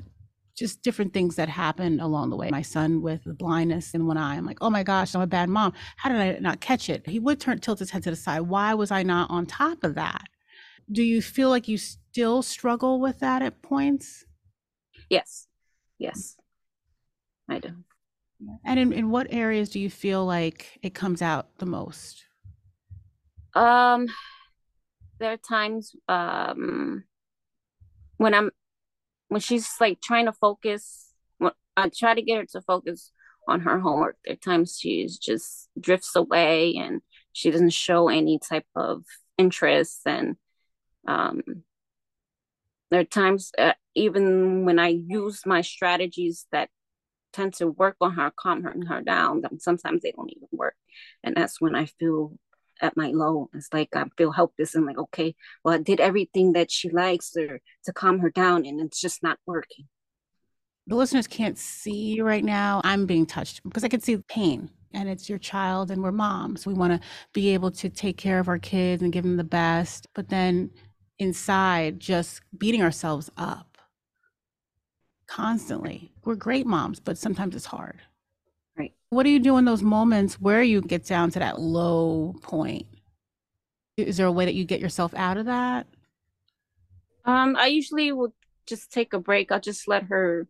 just 0.57 0.83
different 0.83 1.15
things 1.15 1.37
that 1.37 1.49
happen 1.49 2.01
along 2.01 2.31
the 2.31 2.37
way. 2.37 2.51
My 2.51 2.63
son 2.63 3.01
with 3.01 3.23
the 3.25 3.35
blindness 3.35 3.95
in 3.95 4.07
one 4.07 4.17
eye, 4.17 4.35
I'm 4.35 4.45
like, 4.45 4.59
oh 4.61 4.71
my 4.71 4.83
gosh, 4.83 5.15
I'm 5.15 5.21
a 5.21 5.27
bad 5.27 5.49
mom. 5.49 5.73
How 5.97 6.11
did 6.11 6.19
I 6.21 6.39
not 6.41 6.61
catch 6.61 6.91
it? 6.91 7.07
He 7.07 7.21
would 7.21 7.41
turn 7.41 7.61
tilt 7.61 7.79
his 7.79 7.91
head 7.91 8.03
to 8.03 8.11
the 8.11 8.17
side. 8.17 8.41
Why 8.41 8.75
was 8.75 8.91
I 8.91 9.05
not 9.05 9.31
on 9.31 9.47
top 9.47 9.85
of 9.85 9.95
that? 9.95 10.25
Do 10.91 11.03
you 11.03 11.23
feel 11.23 11.49
like 11.49 11.69
you 11.69 11.79
still 11.79 12.43
struggle 12.43 13.01
with 13.01 13.21
that 13.21 13.41
at 13.43 13.63
points? 13.63 14.25
Yes. 15.09 15.47
Yes. 15.99 16.37
I 17.49 17.61
do. 17.61 17.71
And 18.65 18.79
in, 18.79 18.93
in 18.93 19.11
what 19.11 19.27
areas 19.31 19.71
do 19.71 19.81
you 19.81 19.91
feel 19.91 20.25
like 20.25 20.79
it 20.83 20.95
comes 20.95 21.23
out 21.23 21.59
the 21.59 21.67
most? 21.67 22.25
Um 23.55 24.07
there 25.19 25.33
are 25.33 25.37
times 25.37 25.97
um 26.09 27.05
when 28.19 28.35
I'm 28.35 28.51
when 29.29 29.41
she's 29.41 29.69
like 29.81 30.01
trying 30.01 30.27
to 30.27 30.33
focus 30.33 31.13
when 31.39 31.53
I 31.77 31.91
try 31.97 32.15
to 32.15 32.23
get 32.23 32.39
her 32.39 32.47
to 32.53 32.63
focus 32.63 33.13
on 33.49 33.61
her 33.61 33.81
homework. 33.81 34.17
There 34.25 34.35
are 34.35 34.37
times 34.37 34.79
she 34.81 35.09
just 35.21 35.69
drifts 35.81 36.15
away 36.15 36.77
and 36.77 37.01
she 37.33 37.51
doesn't 37.51 37.73
show 37.73 38.09
any 38.09 38.39
type 38.39 38.67
of 38.77 39.05
interest 39.37 40.01
and 40.07 40.37
um 41.07 41.43
there 42.91 43.01
are 43.01 43.05
times 43.05 43.53
uh, 43.59 43.75
even 43.95 44.65
when 44.65 44.79
I 44.79 44.89
use 44.89 45.45
my 45.45 45.61
strategies 45.61 46.47
that 46.53 46.71
tend 47.33 47.55
to 47.55 47.69
work 47.69 47.97
on 48.01 48.15
her, 48.15 48.33
calm 48.37 48.63
her, 48.63 49.01
down, 49.03 49.43
sometimes 49.59 50.03
they 50.03 50.13
don't 50.13 50.31
even 50.31 50.49
work. 50.53 50.75
And 51.23 51.37
that's 51.37 51.61
when 51.61 51.75
I 51.75 51.87
feel 51.87 52.33
at 52.81 52.97
my 52.97 53.09
low. 53.09 53.51
It's 53.55 53.69
like 53.73 53.95
I 53.95 54.05
feel 54.17 54.33
helpless 54.33 54.75
and 54.75 54.87
like, 54.87 54.99
okay, 54.99 55.35
well, 55.65 55.75
I 55.75 55.79
did 55.79 56.01
everything 56.01 56.53
that 56.53 56.71
she 56.71 56.91
likes 56.91 57.37
or 57.37 57.61
to 57.85 57.93
calm 57.93 58.21
her 58.21 58.31
down 58.31 58.65
and 58.67 58.81
it's 58.81 59.01
just 59.01 59.23
not 59.23 59.39
working. 59.47 59.89
The 60.87 60.97
listeners 60.97 61.27
can't 61.27 61.59
see 61.59 62.21
right 62.21 62.45
now. 62.45 62.81
I'm 62.83 63.05
being 63.05 63.27
touched 63.27 63.63
because 63.63 63.85
I 63.85 63.89
can 63.89 64.01
see 64.01 64.15
the 64.15 64.23
pain 64.23 64.71
and 64.95 65.09
it's 65.09 65.29
your 65.29 65.39
child 65.39 65.91
and 65.91 66.03
we're 66.03 66.13
moms. 66.13 66.67
We 66.67 66.73
want 66.73 66.95
to 66.95 67.09
be 67.35 67.53
able 67.53 67.71
to 67.73 67.91
take 67.91 68.17
care 68.17 68.39
of 68.39 68.49
our 68.49 68.59
kids 68.59 69.03
and 69.03 69.13
give 69.13 69.25
them 69.25 69.37
the 69.37 69.45
best. 69.45 70.07
But 70.15 70.31
then 70.31 70.71
inside, 71.19 72.01
just 72.01 72.41
beating 72.57 72.83
ourselves 72.83 73.31
up 73.37 73.68
constantly. 75.29 76.11
We're 76.25 76.35
great 76.35 76.67
moms, 76.67 76.99
but 76.99 77.17
sometimes 77.17 77.55
it's 77.55 77.67
hard. 77.67 78.01
Right. 78.77 78.93
What 79.11 79.23
do 79.23 79.31
you 79.31 79.39
do 79.39 79.57
in 79.59 79.65
those 79.65 79.83
moments 79.83 80.41
where 80.41 80.63
you 80.63 80.81
get 80.81 81.05
down 81.05 81.31
to 81.33 81.39
that 81.39 81.61
low 81.61 82.35
point? 82.43 82.87
Is 83.97 84.17
there 84.17 84.27
a 84.27 84.33
way 84.33 84.45
that 84.45 84.55
you 84.55 84.65
get 84.65 84.81
yourself 84.81 85.15
out 85.15 85.37
of 85.37 85.47
that? 85.47 85.87
Um, 87.25 87.57
I 87.57 87.67
usually 87.67 88.13
will 88.13 88.35
just 88.67 88.93
take 88.93 89.13
a 89.13 89.19
break. 89.19 89.53
I'll 89.53 89.61
just 89.61 89.87
let 89.87 90.05
her 90.05 90.49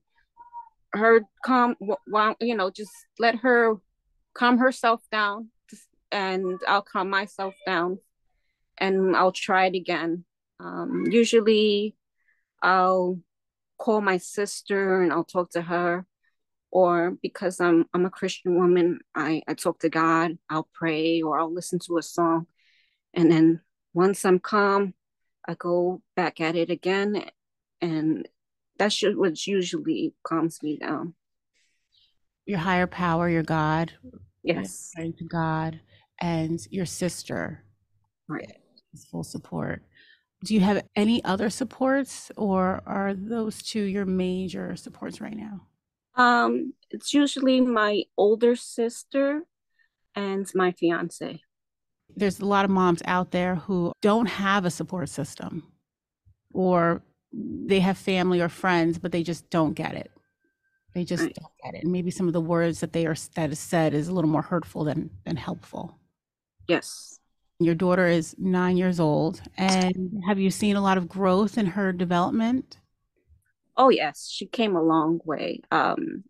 her 0.93 1.21
calm 1.45 1.77
while 2.07 2.35
you 2.41 2.55
know, 2.57 2.71
just 2.71 2.93
let 3.19 3.37
her 3.37 3.75
calm 4.35 4.59
herself 4.59 5.03
down 5.13 5.51
and 6.11 6.59
I'll 6.67 6.83
calm 6.83 7.11
myself 7.11 7.55
down 7.67 7.99
and 8.79 9.17
I'll 9.17 9.33
try 9.33 9.67
it 9.67 9.75
again. 9.75 10.25
Um, 10.61 11.05
usually 11.11 11.95
I'll 12.63 13.19
call 13.79 14.01
my 14.01 14.19
sister 14.19 15.03
and 15.03 15.13
I'll 15.13 15.25
talk 15.25 15.51
to 15.51 15.63
her 15.63 16.07
or 16.71 17.17
because 17.23 17.61
I'm 17.61 17.87
I'm 17.95 18.05
a 18.05 18.11
Christian 18.11 18.57
woman, 18.57 19.01
I, 19.15 19.43
I 19.49 19.55
talk 19.55 19.81
to 19.81 19.89
God, 19.89 20.39
I'll 20.51 20.69
pray 20.75 21.23
or 21.23 21.39
I'll 21.39 21.53
listen 21.53 21.79
to 21.87 21.99
a 21.99 22.03
song. 22.03 22.47
And 23.15 23.31
then 23.31 23.61
once 23.95 24.25
I'm 24.25 24.39
calm, 24.39 24.95
I 25.47 25.55
go 25.55 26.03
back 26.15 26.41
at 26.41 26.57
it 26.57 26.71
again. 26.71 27.25
And 27.81 28.29
that's 28.79 29.03
what 29.03 29.47
usually 29.47 30.15
calms 30.23 30.63
me 30.63 30.77
down. 30.77 31.15
Your 32.45 32.59
higher 32.59 32.87
power, 32.87 33.29
your 33.29 33.43
God. 33.43 33.93
Yes. 34.43 34.93
Praying 34.95 35.15
to 35.19 35.25
God 35.25 35.81
and 36.21 36.61
your 36.71 36.87
sister. 36.87 37.65
Right. 38.29 38.53
Full 39.11 39.25
support. 39.25 39.83
Do 40.45 40.54
you 40.54 40.61
have 40.61 40.85
any 40.95 41.23
other 41.25 41.50
supports 41.50 42.30
or 42.37 42.83
are 42.87 43.14
those 43.14 43.62
two 43.62 43.83
your 43.83 44.07
major 44.07 44.76
supports 44.76 45.21
right 45.21 45.37
now? 45.37 45.66
Um, 46.14 46.75
it's 46.90 47.12
usually 47.12 47.61
my 47.61 48.04
older 48.16 48.57
sister 48.57 49.42
and 50.14 50.49
my 50.54 50.73
fiance. 50.73 51.40
There's 52.16 52.40
a 52.40 52.47
lot 52.47 52.64
of 52.64 52.71
moms 52.71 53.02
out 53.04 53.30
there 53.30 53.57
who 53.57 53.92
don't 54.02 54.26
have 54.26 54.64
a 54.64 54.71
support 54.71 55.09
system 55.09 55.64
or 56.52 57.02
they 57.33 57.80
have 57.80 57.99
family 57.99 58.40
or 58.40 58.49
friends, 58.49 58.99
but 58.99 59.12
they 59.12 59.23
just 59.23 59.49
don't 59.50 59.75
get 59.75 59.95
it. 59.95 60.11
They 60.95 61.04
just 61.04 61.25
right. 61.25 61.35
don't 61.35 61.52
get 61.64 61.78
it. 61.78 61.85
And 61.85 61.92
maybe 61.92 62.11
some 62.11 62.26
of 62.26 62.33
the 62.33 62.40
words 62.40 62.80
that 62.80 62.92
they 62.92 63.07
are 63.07 63.14
that 63.35 63.50
is 63.50 63.59
said 63.59 63.95
is 63.95 64.09
a 64.09 64.12
little 64.12 64.30
more 64.30 64.42
hurtful 64.42 64.85
than 64.85 65.11
than 65.25 65.37
helpful. 65.37 65.99
Yes. 66.66 67.18
Your 67.61 67.75
daughter 67.75 68.07
is 68.07 68.37
nine 68.38 68.77
years 68.77 69.00
old, 69.00 69.43
and 69.57 70.23
have 70.29 70.38
you 70.38 70.50
seen 70.50 70.77
a 70.77 70.81
lot 70.81 70.97
of 70.97 71.09
growth 71.09 71.59
in 71.59 71.67
her 71.67 71.93
development? 71.93 72.79
oh 73.77 73.91
yes. 73.91 74.29
She 74.31 74.47
came 74.47 74.75
a 74.77 74.83
long 74.83 75.21
way. 75.25 75.61
Um 75.71 76.25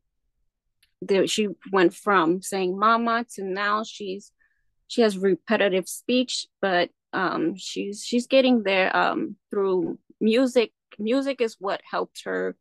there 1.01 1.27
she 1.27 1.49
went 1.73 1.95
from 1.95 2.43
saying 2.43 2.79
mama 2.79 3.25
to 3.35 3.45
now 3.45 3.85
she's 3.85 4.33
she 4.89 5.01
has 5.03 5.17
repetitive 5.17 5.89
speech 5.89 6.47
but 6.61 6.91
um 7.13 7.55
she's 7.57 8.05
she's 8.05 8.27
getting 8.27 8.63
there 8.65 8.95
um 8.97 9.37
through 9.51 9.99
music. 10.21 10.73
Music 10.99 11.41
is 11.41 11.57
what 11.61 11.81
helped 11.89 12.25
her 12.25 12.57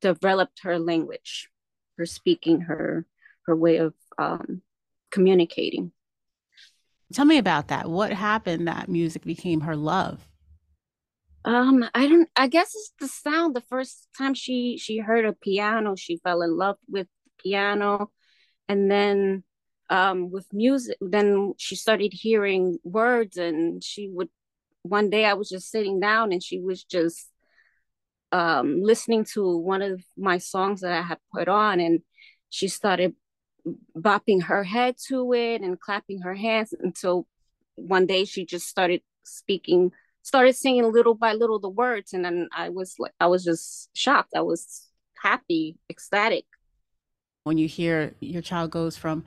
develop 0.00 0.48
her 0.62 0.78
language 0.78 1.50
her 1.98 2.06
speaking 2.06 2.62
her 2.62 3.06
her 3.46 3.54
way 3.54 3.76
of 3.76 3.94
um 4.18 4.62
communicating 5.10 5.92
tell 7.12 7.24
me 7.24 7.38
about 7.38 7.68
that 7.68 7.88
what 7.88 8.12
happened 8.12 8.68
that 8.68 8.88
music 8.88 9.24
became 9.24 9.60
her 9.60 9.76
love 9.76 10.26
um, 11.44 11.84
I 11.94 12.06
don't. 12.06 12.28
I 12.36 12.48
guess 12.48 12.74
it's 12.74 12.92
the 13.00 13.08
sound. 13.08 13.56
The 13.56 13.62
first 13.62 14.08
time 14.16 14.34
she 14.34 14.76
she 14.78 14.98
heard 14.98 15.24
a 15.24 15.32
piano, 15.32 15.96
she 15.96 16.18
fell 16.18 16.42
in 16.42 16.56
love 16.56 16.76
with 16.88 17.06
piano, 17.42 18.10
and 18.68 18.90
then 18.90 19.44
um 19.88 20.30
with 20.30 20.46
music. 20.52 20.98
Then 21.00 21.54
she 21.56 21.76
started 21.76 22.12
hearing 22.12 22.78
words, 22.84 23.36
and 23.38 23.82
she 23.82 24.08
would. 24.12 24.28
One 24.82 25.08
day, 25.10 25.24
I 25.24 25.34
was 25.34 25.48
just 25.48 25.70
sitting 25.70 25.98
down, 25.98 26.32
and 26.32 26.42
she 26.42 26.60
was 26.60 26.84
just 26.84 27.30
um 28.32 28.82
listening 28.82 29.24
to 29.32 29.56
one 29.56 29.82
of 29.82 30.02
my 30.18 30.38
songs 30.38 30.82
that 30.82 30.92
I 30.92 31.02
had 31.02 31.18
put 31.32 31.48
on, 31.48 31.80
and 31.80 32.00
she 32.50 32.68
started 32.68 33.14
bopping 33.96 34.44
her 34.44 34.64
head 34.64 34.96
to 35.08 35.32
it 35.32 35.62
and 35.62 35.80
clapping 35.80 36.20
her 36.20 36.34
hands 36.34 36.74
until 36.78 37.26
one 37.74 38.06
day 38.06 38.24
she 38.24 38.44
just 38.44 38.68
started 38.68 39.02
speaking 39.24 39.92
started 40.22 40.54
singing 40.54 40.92
little 40.92 41.14
by 41.14 41.32
little 41.32 41.58
the 41.58 41.68
words. 41.68 42.12
And 42.12 42.24
then 42.24 42.48
i 42.54 42.68
was 42.68 42.96
like 42.98 43.12
i 43.20 43.26
was 43.26 43.44
just 43.44 43.90
shocked. 43.94 44.32
I 44.36 44.42
was 44.42 44.86
happy 45.22 45.76
ecstatic. 45.88 46.44
When 47.44 47.58
you 47.58 47.68
hear 47.68 48.14
your 48.20 48.42
child 48.42 48.70
goes 48.70 48.96
from 48.96 49.24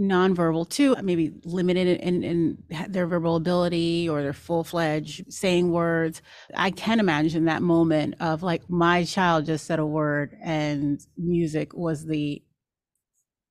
nonverbal 0.00 0.68
to 0.70 0.96
maybe 1.02 1.32
limited 1.44 2.00
in, 2.00 2.24
in 2.24 2.62
their 2.88 3.06
verbal 3.06 3.36
ability 3.36 4.08
or 4.08 4.22
their 4.22 4.32
full-fledged 4.32 5.30
saying 5.30 5.70
words 5.70 6.22
i 6.54 6.70
can 6.70 6.98
imagine 6.98 7.44
that 7.44 7.60
moment 7.60 8.14
of 8.18 8.42
like 8.42 8.62
my 8.70 9.04
child 9.04 9.44
just 9.44 9.66
said 9.66 9.78
a 9.78 9.84
word 9.84 10.34
and 10.42 11.06
music 11.18 11.74
was 11.74 12.06
the 12.06 12.42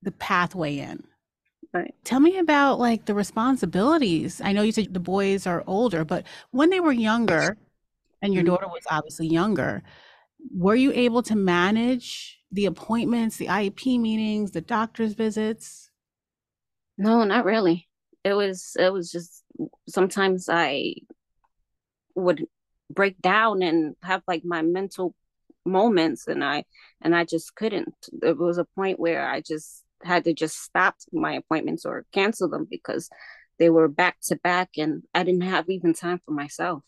the 0.02 0.12
pathway 0.12 0.78
in 0.78 1.04
Right. 1.72 1.94
Tell 2.02 2.18
me 2.18 2.38
about 2.38 2.80
like 2.80 3.04
the 3.04 3.14
responsibilities. 3.14 4.40
I 4.42 4.52
know 4.52 4.62
you 4.62 4.72
said 4.72 4.92
the 4.92 4.98
boys 4.98 5.46
are 5.46 5.62
older, 5.68 6.04
but 6.04 6.26
when 6.50 6.70
they 6.70 6.80
were 6.80 6.92
younger, 6.92 7.56
and 8.22 8.34
your 8.34 8.42
mm-hmm. 8.42 8.54
daughter 8.54 8.66
was 8.66 8.82
obviously 8.90 9.28
younger, 9.28 9.82
were 10.52 10.74
you 10.74 10.92
able 10.92 11.22
to 11.22 11.36
manage 11.36 12.40
the 12.50 12.66
appointments, 12.66 13.36
the 13.36 13.46
IEP 13.46 14.00
meetings, 14.00 14.50
the 14.50 14.60
doctor's 14.60 15.14
visits? 15.14 15.90
No, 16.98 17.24
not 17.24 17.44
really. 17.44 17.88
it 18.24 18.34
was 18.34 18.76
it 18.78 18.92
was 18.92 19.10
just 19.10 19.44
sometimes 19.88 20.48
I 20.50 20.94
would 22.16 22.46
break 22.90 23.20
down 23.22 23.62
and 23.62 23.94
have 24.02 24.22
like 24.26 24.44
my 24.44 24.62
mental 24.62 25.14
moments 25.64 26.26
and 26.26 26.42
I 26.42 26.64
and 27.00 27.14
I 27.14 27.24
just 27.24 27.54
couldn't. 27.54 27.94
There 28.10 28.34
was 28.34 28.58
a 28.58 28.66
point 28.74 28.98
where 28.98 29.28
I 29.28 29.40
just 29.40 29.84
had 30.02 30.24
to 30.24 30.32
just 30.32 30.62
stop 30.62 30.96
my 31.12 31.34
appointments 31.34 31.84
or 31.84 32.06
cancel 32.12 32.48
them 32.48 32.66
because 32.70 33.08
they 33.58 33.70
were 33.70 33.88
back 33.88 34.16
to 34.22 34.36
back 34.36 34.70
and 34.78 35.02
I 35.14 35.22
didn't 35.22 35.42
have 35.42 35.68
even 35.68 35.94
time 35.94 36.20
for 36.24 36.32
myself. 36.32 36.82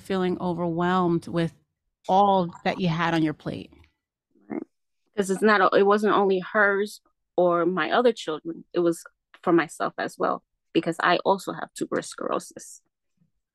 Feeling 0.00 0.38
overwhelmed 0.40 1.28
with 1.28 1.54
all 2.08 2.52
that 2.64 2.80
you 2.80 2.88
had 2.88 3.14
on 3.14 3.22
your 3.22 3.34
plate. 3.34 3.70
Because 5.14 5.30
it's 5.30 5.42
not 5.42 5.74
it 5.76 5.86
wasn't 5.86 6.14
only 6.14 6.40
hers 6.40 7.00
or 7.36 7.66
my 7.66 7.90
other 7.90 8.12
children. 8.12 8.64
It 8.72 8.80
was 8.80 9.04
for 9.42 9.52
myself 9.52 9.94
as 9.98 10.16
well 10.18 10.42
because 10.72 10.96
I 11.00 11.18
also 11.18 11.52
have 11.52 11.72
tuberous 11.74 12.08
sclerosis. 12.08 12.80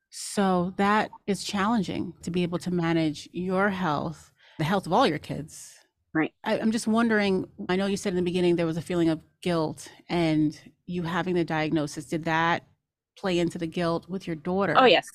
So 0.10 0.74
that 0.78 1.12
is 1.26 1.44
challenging 1.44 2.14
to 2.24 2.32
be 2.32 2.44
able 2.44 2.60
to 2.60 2.72
manage 2.72 3.28
your 3.34 3.70
health, 3.70 4.32
the 4.58 4.64
health 4.64 4.86
of 4.86 4.94
all 4.94 5.06
your 5.06 5.20
kids. 5.20 5.77
Right. 6.14 6.34
I, 6.44 6.58
am 6.58 6.72
just 6.72 6.88
wondering. 6.88 7.48
I 7.70 7.76
know 7.76 7.86
you 7.86 7.98
said 7.98 8.12
in 8.12 8.16
the 8.16 8.22
beginning 8.22 8.56
there 8.56 8.66
was 8.66 8.78
a 8.78 8.82
feeling 8.82 9.10
of 9.10 9.22
guilt 9.42 9.88
and 10.10 10.60
you 10.86 11.04
having 11.04 11.36
the 11.36 11.44
diagnosis. 11.44 12.06
Did 12.06 12.26
that 12.26 12.64
play 13.18 13.40
into 13.40 13.58
the 13.58 13.68
guilt 13.68 14.10
with 14.10 14.26
your 14.26 14.36
daughter? 14.36 14.74
Oh, 14.78 14.86
yes. 14.86 15.08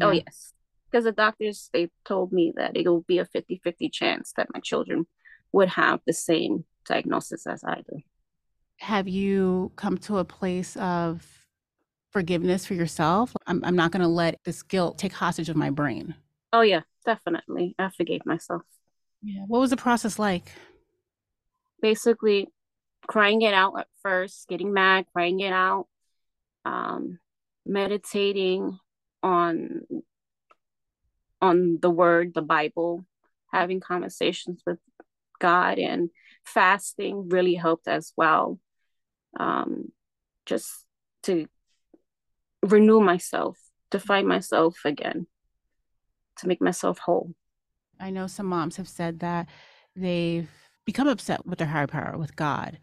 Oh, 0.00 0.10
yeah. 0.12 0.20
Oh, 0.20 0.22
yes. 0.26 0.52
Because 0.90 1.04
the 1.04 1.12
doctors, 1.12 1.68
they 1.72 1.90
told 2.04 2.32
me 2.32 2.52
that 2.56 2.76
it'll 2.76 3.02
be 3.02 3.18
a 3.18 3.24
50 3.24 3.60
50 3.64 3.88
chance 3.88 4.32
that 4.36 4.48
my 4.54 4.60
children 4.60 5.06
would 5.52 5.68
have 5.70 6.00
the 6.06 6.12
same 6.12 6.64
diagnosis 6.86 7.46
as 7.46 7.64
I 7.64 7.82
do. 7.90 8.00
Have 8.78 9.08
you 9.08 9.72
come 9.76 9.98
to 9.98 10.18
a 10.18 10.24
place 10.24 10.76
of 10.76 11.46
forgiveness 12.12 12.66
for 12.66 12.74
yourself? 12.74 13.34
I'm, 13.46 13.64
I'm 13.64 13.76
not 13.76 13.90
going 13.90 14.02
to 14.02 14.08
let 14.08 14.38
this 14.44 14.62
guilt 14.62 14.98
take 14.98 15.12
hostage 15.12 15.48
of 15.48 15.56
my 15.56 15.70
brain. 15.70 16.14
Oh, 16.52 16.60
yeah, 16.60 16.82
definitely. 17.04 17.74
I 17.78 17.90
forgave 17.90 18.24
myself. 18.26 18.62
Yeah. 19.22 19.42
What 19.46 19.60
was 19.60 19.70
the 19.70 19.76
process 19.76 20.18
like? 20.18 20.52
Basically, 21.80 22.48
crying 23.06 23.42
it 23.42 23.54
out 23.54 23.78
at 23.78 23.88
first, 24.02 24.48
getting 24.48 24.72
mad, 24.72 25.06
crying 25.12 25.40
it 25.40 25.52
out, 25.52 25.86
um, 26.64 27.18
meditating 27.64 28.78
on 29.22 29.82
on 31.40 31.78
the 31.80 31.90
word, 31.90 32.32
the 32.34 32.42
Bible, 32.42 33.04
having 33.52 33.80
conversations 33.80 34.62
with 34.66 34.78
God 35.38 35.78
and 35.78 36.10
fasting 36.44 37.28
really 37.28 37.54
helped 37.54 37.88
as 37.88 38.12
well. 38.16 38.58
Um, 39.38 39.92
just 40.46 40.72
to 41.24 41.46
renew 42.62 43.00
myself, 43.00 43.58
to 43.90 44.00
find 44.00 44.26
myself 44.26 44.78
again, 44.84 45.26
to 46.38 46.48
make 46.48 46.62
myself 46.62 46.98
whole. 46.98 47.34
I 48.00 48.10
know 48.10 48.26
some 48.26 48.46
moms 48.46 48.76
have 48.76 48.88
said 48.88 49.20
that 49.20 49.48
they've 49.94 50.48
become 50.84 51.08
upset 51.08 51.44
with 51.46 51.58
their 51.58 51.66
higher 51.66 51.86
power, 51.86 52.16
with 52.16 52.36
God. 52.36 52.78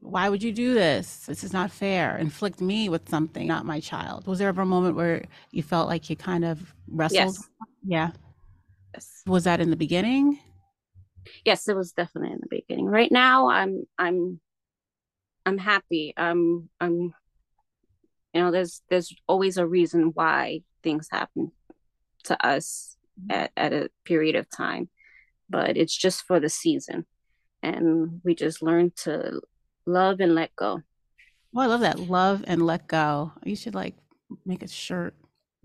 Why 0.00 0.28
would 0.28 0.42
you 0.42 0.52
do 0.52 0.74
this? 0.74 1.26
This 1.26 1.42
is 1.42 1.52
not 1.52 1.70
fair. 1.70 2.16
Inflict 2.18 2.60
me 2.60 2.88
with 2.88 3.08
something, 3.08 3.46
not 3.46 3.64
my 3.64 3.80
child. 3.80 4.26
Was 4.26 4.38
there 4.38 4.48
ever 4.48 4.62
a 4.62 4.66
moment 4.66 4.96
where 4.96 5.24
you 5.50 5.62
felt 5.62 5.88
like 5.88 6.10
you 6.10 6.16
kind 6.16 6.44
of 6.44 6.74
wrestled? 6.88 7.36
Yes. 7.36 7.50
Yeah. 7.84 8.10
Yes. 8.94 9.22
Was 9.26 9.44
that 9.44 9.60
in 9.60 9.70
the 9.70 9.76
beginning? 9.76 10.40
yes 11.44 11.68
it 11.68 11.76
was 11.76 11.92
definitely 11.92 12.32
in 12.32 12.40
the 12.40 12.46
beginning 12.48 12.86
right 12.86 13.12
now 13.12 13.50
i'm 13.50 13.86
i'm 13.98 14.40
i'm 15.44 15.58
happy 15.58 16.14
i'm 16.16 16.70
i'm 16.80 17.12
you 18.32 18.40
know 18.40 18.50
there's 18.50 18.82
there's 18.88 19.14
always 19.26 19.56
a 19.56 19.66
reason 19.66 20.12
why 20.14 20.62
things 20.82 21.08
happen 21.10 21.52
to 22.24 22.46
us. 22.46 22.96
At, 23.30 23.50
at 23.56 23.72
a 23.72 23.90
period 24.04 24.36
of 24.36 24.48
time 24.50 24.88
but 25.50 25.76
it's 25.76 25.96
just 25.96 26.22
for 26.22 26.40
the 26.40 26.48
season 26.48 27.06
and 27.62 28.20
we 28.24 28.34
just 28.34 28.62
learn 28.62 28.92
to 28.96 29.40
love 29.86 30.20
and 30.20 30.34
let 30.34 30.54
go 30.56 30.82
well 31.52 31.64
i 31.64 31.68
love 31.68 31.80
that 31.80 31.98
love 31.98 32.44
and 32.46 32.64
let 32.64 32.86
go 32.86 33.32
you 33.44 33.56
should 33.56 33.74
like 33.74 33.94
make 34.44 34.62
a 34.62 34.68
shirt 34.68 35.14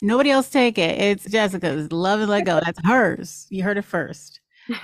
Nobody 0.00 0.30
else 0.30 0.48
take 0.48 0.78
it. 0.78 1.00
It's 1.00 1.24
Jessica's. 1.24 1.92
Love 1.92 2.20
and 2.20 2.30
let 2.30 2.44
go. 2.44 2.60
That's 2.64 2.80
hers. 2.84 3.46
You 3.50 3.62
heard 3.62 3.78
it 3.78 3.84
first. 3.84 4.40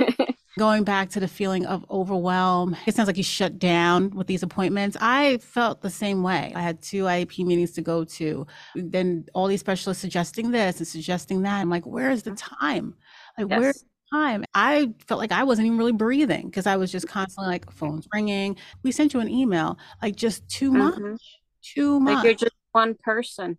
Going 0.58 0.82
back 0.82 1.08
to 1.10 1.20
the 1.20 1.28
feeling 1.28 1.64
of 1.66 1.88
overwhelm, 1.88 2.76
it 2.84 2.94
sounds 2.94 3.06
like 3.06 3.16
you 3.16 3.22
shut 3.22 3.60
down 3.60 4.10
with 4.10 4.26
these 4.26 4.42
appointments. 4.42 4.96
I 5.00 5.38
felt 5.38 5.82
the 5.82 5.90
same 5.90 6.24
way. 6.24 6.52
I 6.54 6.60
had 6.60 6.82
two 6.82 7.04
IEP 7.04 7.46
meetings 7.46 7.70
to 7.72 7.80
go 7.80 8.02
to. 8.02 8.44
Then 8.74 9.24
all 9.34 9.46
these 9.46 9.60
specialists 9.60 10.00
suggesting 10.00 10.50
this 10.50 10.78
and 10.78 10.86
suggesting 10.86 11.42
that. 11.42 11.60
I'm 11.60 11.70
like, 11.70 11.86
where 11.86 12.10
is 12.10 12.24
the 12.24 12.32
time? 12.32 12.96
Like, 13.38 13.48
yes. 13.50 13.60
where's 13.60 13.84
time. 14.12 14.44
I 14.52 14.92
felt 15.06 15.20
like 15.20 15.30
I 15.30 15.44
wasn't 15.44 15.66
even 15.66 15.78
really 15.78 15.92
breathing 15.92 16.46
because 16.46 16.66
I 16.66 16.76
was 16.76 16.90
just 16.90 17.06
constantly 17.06 17.52
like 17.52 17.70
phones 17.70 18.08
ringing. 18.12 18.56
We 18.82 18.90
sent 18.90 19.14
you 19.14 19.20
an 19.20 19.28
email, 19.28 19.78
like 20.02 20.16
just 20.16 20.48
too 20.48 20.72
mm-hmm. 20.72 21.12
much, 21.12 21.20
too 21.62 22.00
much. 22.00 22.14
Like 22.16 22.24
you're 22.24 22.34
just 22.34 22.56
one 22.72 22.96
person, 23.04 23.58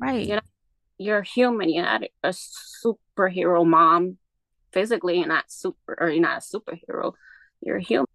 right? 0.00 0.26
You 0.26 0.34
know, 0.36 0.42
you're 0.98 1.22
human. 1.22 1.68
You're 1.68 1.84
not 1.84 2.02
a 2.24 2.30
superhero 2.30 3.64
mom 3.64 4.18
physically. 4.74 5.18
You're 5.18 5.28
not 5.28 5.50
super, 5.50 5.96
or 5.98 6.10
you're 6.10 6.20
not 6.20 6.42
a 6.42 6.56
superhero. 6.56 7.14
You're 7.62 7.78
human. 7.78 8.06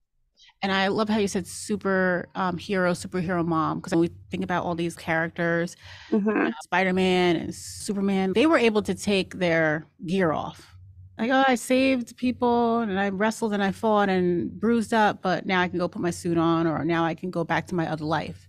And 0.62 0.72
I 0.72 0.90
love 0.90 1.10
how 1.10 1.18
you 1.18 1.28
said 1.28 1.48
super 1.48 2.28
um, 2.36 2.58
hero, 2.58 2.92
superhero 2.92 3.46
mom, 3.46 3.80
because 3.80 3.94
when 3.94 4.02
we 4.02 4.10
think 4.30 4.44
about 4.44 4.66
all 4.66 4.76
these 4.76 4.96
characters, 4.96 5.76
mm-hmm. 6.12 6.50
Spider 6.64 6.94
Man 6.94 7.38
and 7.38 7.56
Superman, 7.56 8.34
they 8.34 8.46
were 8.46 8.58
able 8.58 8.82
to 8.84 8.94
take 8.94 9.36
their 9.36 9.88
gear 10.06 10.34
off. 10.34 10.76
Like, 11.18 11.32
oh, 11.32 11.44
I 11.46 11.56
saved 11.56 12.16
people 12.16 12.80
and 12.80 12.98
I 12.98 13.10
wrestled 13.10 13.54
and 13.54 13.62
I 13.62 13.72
fought 13.72 14.08
and 14.08 14.52
bruised 14.58 14.94
up, 14.94 15.22
but 15.22 15.46
now 15.46 15.62
I 15.62 15.68
can 15.68 15.78
go 15.78 15.90
put 15.90 16.02
my 16.02 16.12
suit 16.12 16.38
on 16.38 16.66
or 16.66 16.86
now 16.86 17.04
I 17.04 17.14
can 17.14 17.30
go 17.30 17.44
back 17.44 17.68
to 17.68 17.76
my 17.76 17.90
other 17.92 18.06
life. 18.06 18.48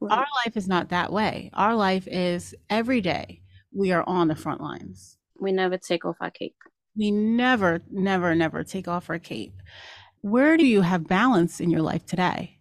Right. 0.00 0.18
Our 0.18 0.26
life 0.44 0.56
is 0.56 0.68
not 0.68 0.90
that 0.90 1.12
way. 1.12 1.50
Our 1.54 1.74
life 1.74 2.06
is 2.06 2.54
every 2.68 3.00
day 3.00 3.40
we 3.72 3.92
are 3.92 4.04
on 4.06 4.28
the 4.28 4.36
front 4.36 4.60
lines. 4.60 5.16
We 5.38 5.52
never 5.52 5.78
take 5.78 6.04
off 6.04 6.16
our 6.20 6.30
cape. 6.30 6.56
We 6.96 7.10
never, 7.10 7.80
never, 7.90 8.34
never 8.34 8.64
take 8.64 8.88
off 8.88 9.10
our 9.10 9.18
cape. 9.18 9.54
Where 10.22 10.56
do 10.56 10.66
you 10.66 10.82
have 10.82 11.06
balance 11.06 11.60
in 11.60 11.70
your 11.70 11.82
life 11.82 12.04
today? 12.04 12.58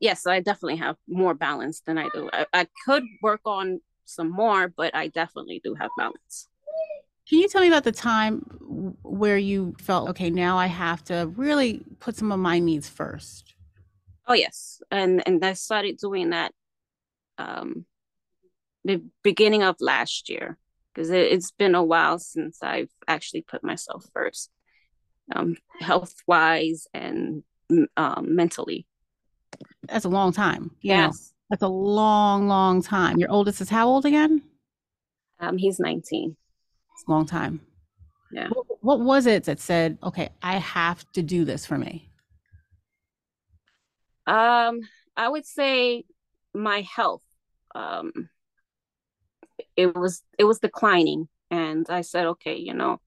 Yes, 0.00 0.26
I 0.26 0.40
definitely 0.40 0.76
have 0.76 0.96
more 1.08 1.34
balance 1.34 1.80
than 1.80 1.98
I 1.98 2.08
do. 2.14 2.28
I, 2.32 2.46
I 2.52 2.66
could 2.84 3.04
work 3.22 3.40
on 3.44 3.80
some 4.04 4.30
more, 4.30 4.68
but 4.68 4.94
I 4.94 5.08
definitely 5.08 5.60
do 5.64 5.74
have 5.74 5.90
balance. 5.96 6.48
Can 7.28 7.40
you 7.40 7.48
tell 7.48 7.62
me 7.62 7.68
about 7.68 7.84
the 7.84 7.92
time 7.92 8.38
where 9.02 9.38
you 9.38 9.74
felt, 9.80 10.08
okay, 10.10 10.30
now 10.30 10.58
I 10.58 10.66
have 10.66 11.02
to 11.04 11.32
really 11.34 11.82
put 11.98 12.16
some 12.16 12.30
of 12.30 12.38
my 12.38 12.60
needs 12.60 12.88
first? 12.88 13.54
Oh 14.28 14.34
yes, 14.34 14.80
and 14.90 15.22
and 15.26 15.44
I 15.44 15.54
started 15.54 15.98
doing 15.98 16.30
that 16.30 16.52
um, 17.38 17.86
the 18.84 19.02
beginning 19.22 19.62
of 19.62 19.76
last 19.80 20.28
year 20.28 20.58
because 20.96 21.10
it, 21.10 21.30
has 21.30 21.50
been 21.50 21.74
a 21.74 21.84
while 21.84 22.18
since 22.18 22.62
I've 22.62 22.90
actually 23.06 23.42
put 23.42 23.62
myself 23.62 24.06
first, 24.14 24.50
um, 25.34 25.56
health 25.78 26.14
wise 26.26 26.86
and 26.94 27.42
um, 27.98 28.34
mentally. 28.34 28.86
That's 29.82 30.06
a 30.06 30.08
long 30.08 30.32
time. 30.32 30.70
Yeah, 30.80 31.06
yes. 31.06 31.34
That's 31.50 31.62
a 31.62 31.68
long, 31.68 32.48
long 32.48 32.82
time. 32.82 33.18
Your 33.18 33.30
oldest 33.30 33.60
is 33.60 33.68
how 33.68 33.86
old 33.86 34.06
again? 34.06 34.42
Um, 35.38 35.58
he's 35.58 35.78
19. 35.78 36.34
It's 36.94 37.04
a 37.06 37.10
long 37.10 37.26
time. 37.26 37.60
Yeah. 38.32 38.48
What, 38.48 38.66
what 38.80 39.00
was 39.00 39.26
it 39.26 39.44
that 39.44 39.60
said, 39.60 39.98
okay, 40.02 40.30
I 40.42 40.56
have 40.56 41.04
to 41.12 41.22
do 41.22 41.44
this 41.44 41.66
for 41.66 41.76
me? 41.76 42.10
Um, 44.26 44.80
I 45.16 45.28
would 45.28 45.46
say 45.46 46.04
my 46.54 46.80
health. 46.80 47.22
Um, 47.74 48.12
it 49.76 49.94
was 49.94 50.22
it 50.38 50.44
was 50.44 50.58
declining. 50.58 51.28
And 51.48 51.86
i 51.88 52.00
said 52.00 52.26
okay 52.26 52.56
you 52.56 52.74
know 52.74 53.00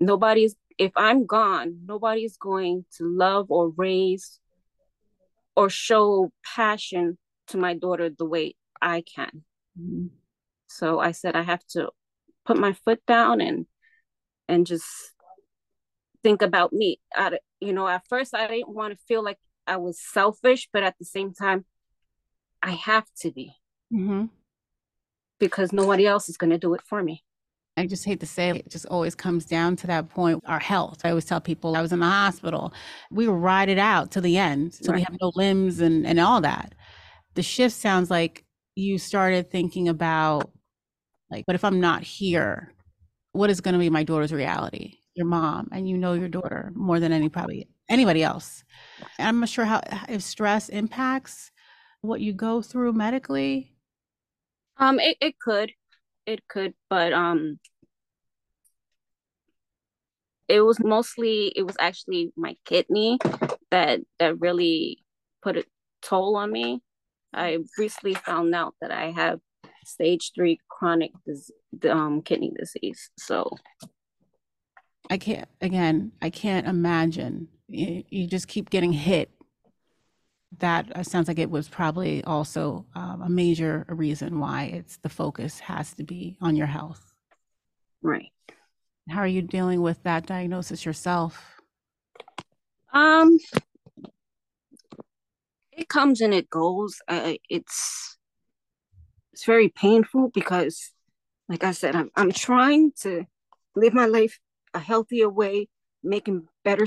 nobody's 0.00 0.56
if 0.78 0.92
i'm 0.96 1.26
gone 1.26 1.80
nobody's 1.84 2.36
going 2.36 2.84
to 2.96 3.04
love 3.04 3.50
or 3.50 3.68
raise 3.68 4.40
or 5.54 5.68
show 5.68 6.32
passion 6.56 7.18
to 7.48 7.58
my 7.58 7.74
daughter 7.74 8.08
the 8.08 8.24
way 8.24 8.54
i 8.80 9.02
can. 9.02 9.44
Mm-hmm. 9.78 10.06
so 10.66 10.98
i 10.98 11.12
said 11.12 11.36
i 11.36 11.42
have 11.42 11.64
to 11.72 11.90
put 12.46 12.56
my 12.56 12.72
foot 12.72 13.00
down 13.06 13.40
and 13.40 13.66
and 14.48 14.66
just 14.66 14.86
think 16.22 16.42
about 16.42 16.72
me. 16.72 17.00
I, 17.14 17.38
you 17.60 17.72
know 17.72 17.86
at 17.86 18.06
first 18.08 18.34
i 18.34 18.46
didn't 18.48 18.74
want 18.74 18.92
to 18.92 19.04
feel 19.06 19.22
like 19.22 19.38
i 19.66 19.76
was 19.76 20.00
selfish 20.00 20.68
but 20.72 20.82
at 20.82 20.96
the 20.98 21.04
same 21.04 21.34
time 21.34 21.66
i 22.62 22.70
have 22.70 23.06
to 23.20 23.30
be. 23.30 23.52
Mm-hmm 23.92 24.26
because 25.42 25.72
nobody 25.72 26.06
else 26.06 26.28
is 26.28 26.36
going 26.36 26.50
to 26.50 26.58
do 26.58 26.72
it 26.72 26.80
for 26.82 27.02
me. 27.02 27.24
I 27.76 27.86
just 27.86 28.04
hate 28.04 28.20
to 28.20 28.26
say 28.26 28.50
it, 28.50 28.56
it 28.56 28.70
just 28.70 28.86
always 28.86 29.16
comes 29.16 29.44
down 29.44 29.74
to 29.76 29.88
that 29.88 30.08
point 30.08 30.42
our 30.46 30.60
health. 30.60 31.00
I 31.04 31.08
always 31.08 31.24
tell 31.24 31.40
people 31.40 31.74
I 31.74 31.82
was 31.82 31.92
in 31.92 31.98
the 31.98 32.06
hospital. 32.06 32.72
We 33.10 33.26
were 33.26 33.36
ride 33.36 33.68
it 33.68 33.78
out 33.78 34.12
to 34.12 34.20
the 34.20 34.38
end. 34.38 34.74
So 34.74 34.92
right. 34.92 34.96
we 34.96 35.02
have 35.02 35.16
no 35.20 35.32
limbs 35.34 35.80
and, 35.80 36.06
and 36.06 36.20
all 36.20 36.40
that. 36.42 36.74
The 37.34 37.42
shift 37.42 37.74
sounds 37.74 38.08
like 38.08 38.44
you 38.76 38.98
started 38.98 39.50
thinking 39.50 39.88
about 39.88 40.50
like, 41.28 41.44
but 41.46 41.56
if 41.56 41.64
I'm 41.64 41.80
not 41.80 42.02
here, 42.02 42.72
what 43.32 43.50
is 43.50 43.60
going 43.60 43.72
to 43.72 43.80
be 43.80 43.90
my 43.90 44.04
daughter's 44.04 44.32
reality? 44.32 44.98
Your 45.14 45.26
mom, 45.26 45.68
and 45.72 45.88
you 45.88 45.98
know 45.98 46.12
your 46.12 46.28
daughter 46.28 46.72
more 46.74 47.00
than 47.00 47.10
any 47.10 47.28
probably 47.28 47.68
anybody 47.88 48.22
else. 48.22 48.64
I'm 49.18 49.40
not 49.40 49.48
sure 49.48 49.64
how 49.64 49.80
if 50.08 50.22
stress 50.22 50.68
impacts 50.68 51.50
what 52.02 52.20
you 52.20 52.32
go 52.32 52.62
through 52.62 52.92
medically. 52.92 53.71
Um, 54.78 54.98
it, 54.98 55.16
it 55.20 55.38
could, 55.38 55.72
it 56.26 56.40
could, 56.48 56.74
but 56.90 57.12
um, 57.12 57.58
it 60.48 60.60
was 60.60 60.80
mostly 60.80 61.52
it 61.54 61.62
was 61.62 61.76
actually 61.78 62.32
my 62.36 62.56
kidney 62.64 63.18
that 63.70 64.00
that 64.18 64.40
really 64.40 64.98
put 65.42 65.56
a 65.56 65.64
toll 66.02 66.36
on 66.36 66.50
me. 66.50 66.82
I 67.32 67.58
recently 67.78 68.14
found 68.14 68.54
out 68.54 68.74
that 68.80 68.90
I 68.90 69.10
have 69.12 69.40
stage 69.84 70.32
three 70.34 70.58
chronic 70.68 71.12
um, 71.88 72.22
kidney 72.22 72.52
disease. 72.58 73.10
So 73.18 73.56
I 75.10 75.18
can't, 75.18 75.48
again, 75.60 76.12
I 76.20 76.30
can't 76.30 76.66
imagine. 76.66 77.48
You, 77.68 78.04
you 78.08 78.26
just 78.26 78.48
keep 78.48 78.70
getting 78.70 78.92
hit. 78.92 79.30
That 80.58 80.94
uh, 80.94 81.02
sounds 81.02 81.28
like 81.28 81.38
it 81.38 81.50
was 81.50 81.68
probably 81.68 82.22
also 82.24 82.84
um, 82.94 83.22
a 83.22 83.28
major 83.28 83.86
reason 83.88 84.38
why 84.38 84.64
it's 84.64 84.98
the 84.98 85.08
focus 85.08 85.58
has 85.60 85.94
to 85.94 86.04
be 86.04 86.36
on 86.40 86.56
your 86.56 86.66
health. 86.66 87.14
Right. 88.02 88.30
How 89.08 89.20
are 89.20 89.26
you 89.26 89.42
dealing 89.42 89.82
with 89.82 90.02
that 90.02 90.26
diagnosis 90.26 90.84
yourself? 90.84 91.60
Um, 92.92 93.38
it 95.72 95.88
comes 95.88 96.20
and 96.20 96.34
it 96.34 96.50
goes. 96.50 97.00
Uh, 97.08 97.34
it's 97.48 98.18
it's 99.32 99.44
very 99.44 99.70
painful 99.70 100.30
because, 100.34 100.92
like 101.48 101.64
I 101.64 101.72
said, 101.72 101.96
I'm 101.96 102.10
I'm 102.14 102.32
trying 102.32 102.92
to 103.00 103.24
live 103.74 103.94
my 103.94 104.06
life 104.06 104.38
a 104.74 104.78
healthier 104.78 105.28
way, 105.28 105.68
making 106.02 106.48
better 106.64 106.86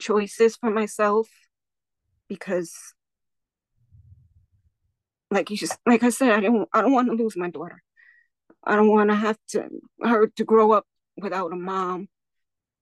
choices 0.00 0.56
for 0.56 0.70
myself 0.70 1.28
because 2.28 2.94
like 5.30 5.50
you 5.50 5.56
just 5.56 5.78
like 5.86 6.02
I 6.02 6.10
said, 6.10 6.30
I 6.30 6.40
don't 6.40 6.68
I 6.72 6.80
don't 6.80 6.92
want 6.92 7.08
to 7.08 7.14
lose 7.14 7.36
my 7.36 7.50
daughter. 7.50 7.82
I 8.64 8.76
don't 8.76 8.88
want 8.90 9.10
to 9.10 9.16
have 9.16 9.38
to 9.48 9.68
her 10.02 10.28
to 10.28 10.44
grow 10.44 10.72
up 10.72 10.86
without 11.16 11.52
a 11.52 11.56
mom 11.56 12.08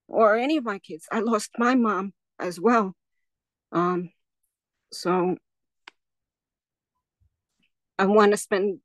or 0.09 0.37
any 0.37 0.57
of 0.57 0.64
my 0.64 0.78
kids. 0.78 1.07
I 1.11 1.20
lost 1.20 1.50
my 1.59 1.74
mom 1.74 2.12
as 2.38 2.61
well. 2.61 2.94
Um 3.72 4.11
so 4.92 5.37
I 7.98 8.07
want 8.07 8.33
to 8.33 8.37
spend 8.37 8.81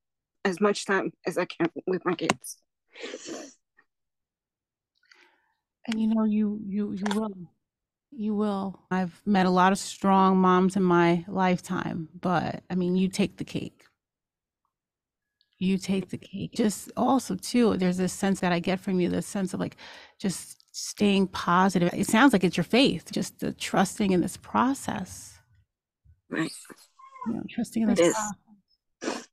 as 0.45 0.61
much 0.61 0.85
time 0.85 1.11
as 1.25 1.37
I 1.37 1.45
can 1.45 1.69
with 1.85 2.05
my 2.05 2.13
kids. 2.13 2.57
And 5.87 5.99
you 5.99 6.07
know, 6.07 6.23
you 6.25 6.59
you 6.65 6.93
you 6.93 7.05
will. 7.15 7.56
You 8.11 8.35
will. 8.35 8.79
I've 8.89 9.21
met 9.25 9.45
a 9.45 9.51
lot 9.51 9.71
of 9.71 9.77
strong 9.77 10.37
moms 10.37 10.75
in 10.75 10.83
my 10.83 11.25
lifetime, 11.27 12.09
but 12.19 12.63
I 12.69 12.75
mean, 12.75 12.95
you 12.95 13.09
take 13.09 13.37
the 13.37 13.43
cake. 13.43 13.83
You 15.59 15.77
take 15.77 16.09
the 16.09 16.17
cake. 16.17 16.53
Just 16.53 16.91
also 16.95 17.35
too, 17.35 17.77
there's 17.77 17.97
this 17.97 18.13
sense 18.13 18.39
that 18.39 18.51
I 18.51 18.59
get 18.59 18.79
from 18.79 18.99
you, 18.99 19.09
this 19.09 19.27
sense 19.27 19.53
of 19.53 19.59
like 19.59 19.75
just 20.19 20.63
staying 20.75 21.27
positive. 21.27 21.89
It 21.93 22.07
sounds 22.07 22.33
like 22.33 22.43
it's 22.43 22.57
your 22.57 22.63
faith, 22.63 23.11
just 23.11 23.39
the 23.39 23.53
trusting 23.53 24.11
in 24.11 24.21
this 24.21 24.37
process. 24.37 25.39
Right. 26.29 26.51
You 27.27 27.33
know, 27.33 27.43
trusting 27.49 27.83
in 27.83 27.89
this 27.89 27.99
it 27.99 28.15
process. 29.01 29.27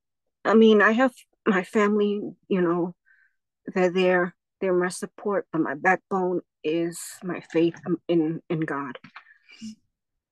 I 0.44 0.54
mean, 0.54 0.82
I 0.82 0.92
have 0.92 1.12
my 1.46 1.62
family, 1.62 2.20
you 2.48 2.60
know, 2.60 2.94
they're 3.74 3.90
there 3.90 4.34
they're 4.64 4.72
my 4.72 4.88
support, 4.88 5.46
but 5.52 5.60
my 5.60 5.74
backbone 5.74 6.40
is 6.64 6.98
my 7.22 7.40
faith 7.52 7.78
in 8.08 8.40
in 8.48 8.60
God. 8.60 8.98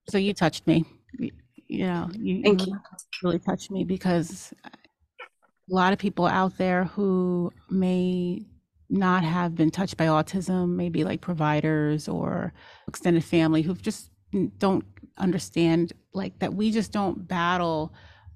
So 0.09 0.17
you 0.17 0.33
touched 0.33 0.67
me. 0.67 0.87
You 1.19 1.87
know, 1.87 2.09
you, 2.15 2.43
Thank 2.43 2.67
you. 2.67 2.79
really 3.23 3.39
touched 3.39 3.71
me 3.71 3.85
because 3.85 4.55
a 4.65 5.75
lot 5.75 5.93
of 5.93 5.99
people 5.99 6.27
out 6.27 6.57
there 6.57 6.85
who 6.85 7.53
may 7.71 8.47
not 8.89 9.23
have 9.23 9.55
been 9.55 9.71
touched 9.71 9.99
by 9.99 10.07
autism, 10.07 10.77
maybe 10.77 11.05
like 11.05 11.21
providers 11.21 12.09
or 12.09 12.53
extended 12.89 13.25
family 13.25 13.61
who 13.63 13.75
just 13.75 14.11
don't 14.59 14.85
understand 15.19 15.93
like 16.15 16.39
that 16.39 16.55
we 16.55 16.71
just 16.71 16.91
don't 16.91 17.29
battle 17.29 17.93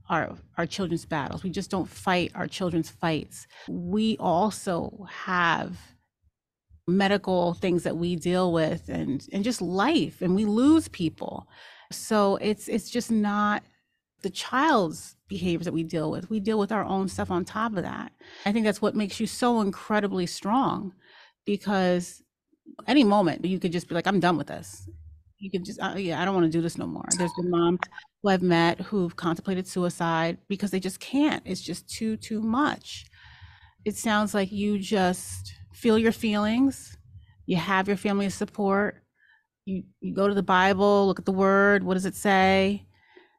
our 0.09 0.37
our 0.57 0.66
children's 0.66 1.05
battles. 1.05 1.42
We 1.42 1.51
just 1.51 1.71
don't 1.71 1.88
fight 1.88 2.33
our 2.35 2.47
children's 2.47 2.90
fights. 2.90 3.47
We 3.69 4.16
also 4.19 5.07
have 5.11 5.77
medical 6.88 7.55
things 7.55 7.83
that 7.83 7.97
we 7.97 8.16
deal 8.16 8.53
with 8.53 8.88
and 8.88 9.27
and 9.33 9.42
just 9.42 9.61
life 9.61 10.23
and 10.23 10.35
we 10.35 10.45
lose 10.45 10.88
people. 10.88 11.49
So 11.92 12.37
it's 12.37 12.69
it's 12.69 12.90
just 12.90 13.11
not 13.11 13.62
the 14.23 14.31
child's 14.31 15.16
behaviors 15.29 15.64
that 15.64 15.73
we 15.73 15.83
deal 15.83 16.11
with. 16.11 16.31
We 16.31 16.40
deal 16.40 16.59
with 16.59 16.73
our 16.73 16.85
own 16.85 17.09
stuff 17.09 17.31
on 17.31 17.45
top 17.45 17.77
of 17.77 17.83
that. 17.83 18.12
I 18.45 18.53
think 18.53 18.64
that's 18.64 18.83
what 18.83 18.95
makes 18.95 19.21
you 19.21 19.27
so 19.27 19.61
incredibly 19.61 20.27
strong 20.27 20.95
because 21.45 22.23
any 22.87 23.05
moment 23.05 23.45
you 23.45 23.59
could 23.59 23.73
just 23.73 23.88
be 23.88 23.95
like 23.95 24.07
I'm 24.07 24.21
done 24.21 24.37
with 24.37 24.49
this 24.49 24.88
you 25.38 25.51
can 25.51 25.64
just, 25.64 25.81
uh, 25.81 25.94
yeah, 25.96 26.20
I 26.20 26.25
don't 26.25 26.35
want 26.35 26.46
to 26.46 26.59
do 26.59 26.62
this 26.62 26.79
no 26.79 26.87
more. 26.87 27.05
There's 27.18 27.33
been 27.37 27.51
moms 27.51 27.81
who 28.22 28.31
I've 28.31 28.42
met 28.42 28.81
who've 28.81 29.14
contemplated 29.14 29.66
suicide 29.66 30.38
because 30.49 30.70
they 30.70 30.81
just 30.81 31.01
can't. 31.01 31.42
It's 31.44 31.61
just 31.61 31.88
too, 31.88 32.16
too 32.16 32.40
much. 32.40 33.07
It 33.85 33.96
sounds 33.96 34.35
like 34.35 34.51
you 34.51 34.79
just 34.79 35.55
feel 35.72 35.99
your 35.99 36.12
feelings. 36.12 36.96
You 37.46 37.57
have 37.57 37.87
your 37.87 37.96
family 37.96 38.29
support. 38.31 39.03
You, 39.66 39.85
you 40.01 40.14
go 40.14 40.29
to 40.29 40.35
the 40.35 40.42
Bible, 40.42 41.07
look 41.07 41.18
at 41.18 41.25
the 41.25 41.33
word. 41.33 41.83
What 41.85 41.94
does 41.94 42.07
it 42.07 42.14
say? 42.14 42.87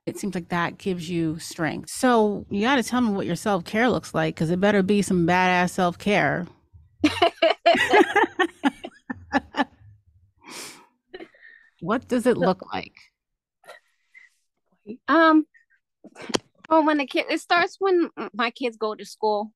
It 0.05 0.17
seems 0.17 0.35
like 0.35 0.49
that 0.49 0.77
gives 0.77 1.09
you 1.09 1.37
strength. 1.39 1.89
So 1.89 2.45
you 2.49 2.61
got 2.61 2.77
to 2.77 2.83
tell 2.83 3.01
me 3.01 3.11
what 3.11 3.25
your 3.25 3.35
self 3.35 3.65
care 3.65 3.89
looks 3.89 4.13
like 4.13 4.35
because 4.35 4.51
it 4.51 4.59
better 4.59 4.81
be 4.83 5.01
some 5.01 5.27
badass 5.27 5.71
self 5.71 5.97
care. 5.97 6.47
What 11.81 12.07
does 12.07 12.25
it 12.25 12.37
look 12.37 12.73
like? 12.73 12.95
Um, 15.07 15.45
well, 16.69 16.85
when 16.85 16.97
the 16.97 17.05
kid, 17.05 17.25
it 17.29 17.39
starts 17.39 17.77
when 17.79 18.09
my 18.33 18.51
kids 18.51 18.77
go 18.77 18.95
to 18.95 19.05
school. 19.05 19.51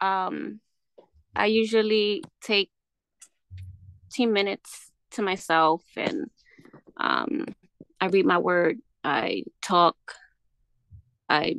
Um, 0.00 0.60
I 1.34 1.46
usually 1.46 2.22
take 2.42 2.70
10 4.12 4.32
minutes 4.32 4.90
to 5.12 5.22
myself 5.22 5.82
and 5.96 6.30
um, 6.96 7.46
I 8.00 8.06
read 8.06 8.26
my 8.26 8.38
word, 8.38 8.78
I 9.02 9.44
talk, 9.62 9.96
I, 11.28 11.56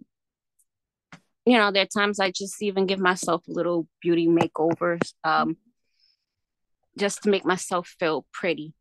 you 1.45 1.57
know, 1.57 1.71
there 1.71 1.83
are 1.83 1.85
times 1.85 2.19
I 2.19 2.31
just 2.31 2.61
even 2.61 2.85
give 2.85 2.99
myself 2.99 3.47
a 3.47 3.51
little 3.51 3.87
beauty 4.01 4.27
makeovers 4.27 5.13
um, 5.23 5.57
just 6.97 7.23
to 7.23 7.29
make 7.29 7.45
myself 7.45 7.93
feel 7.99 8.25
pretty 8.31 8.73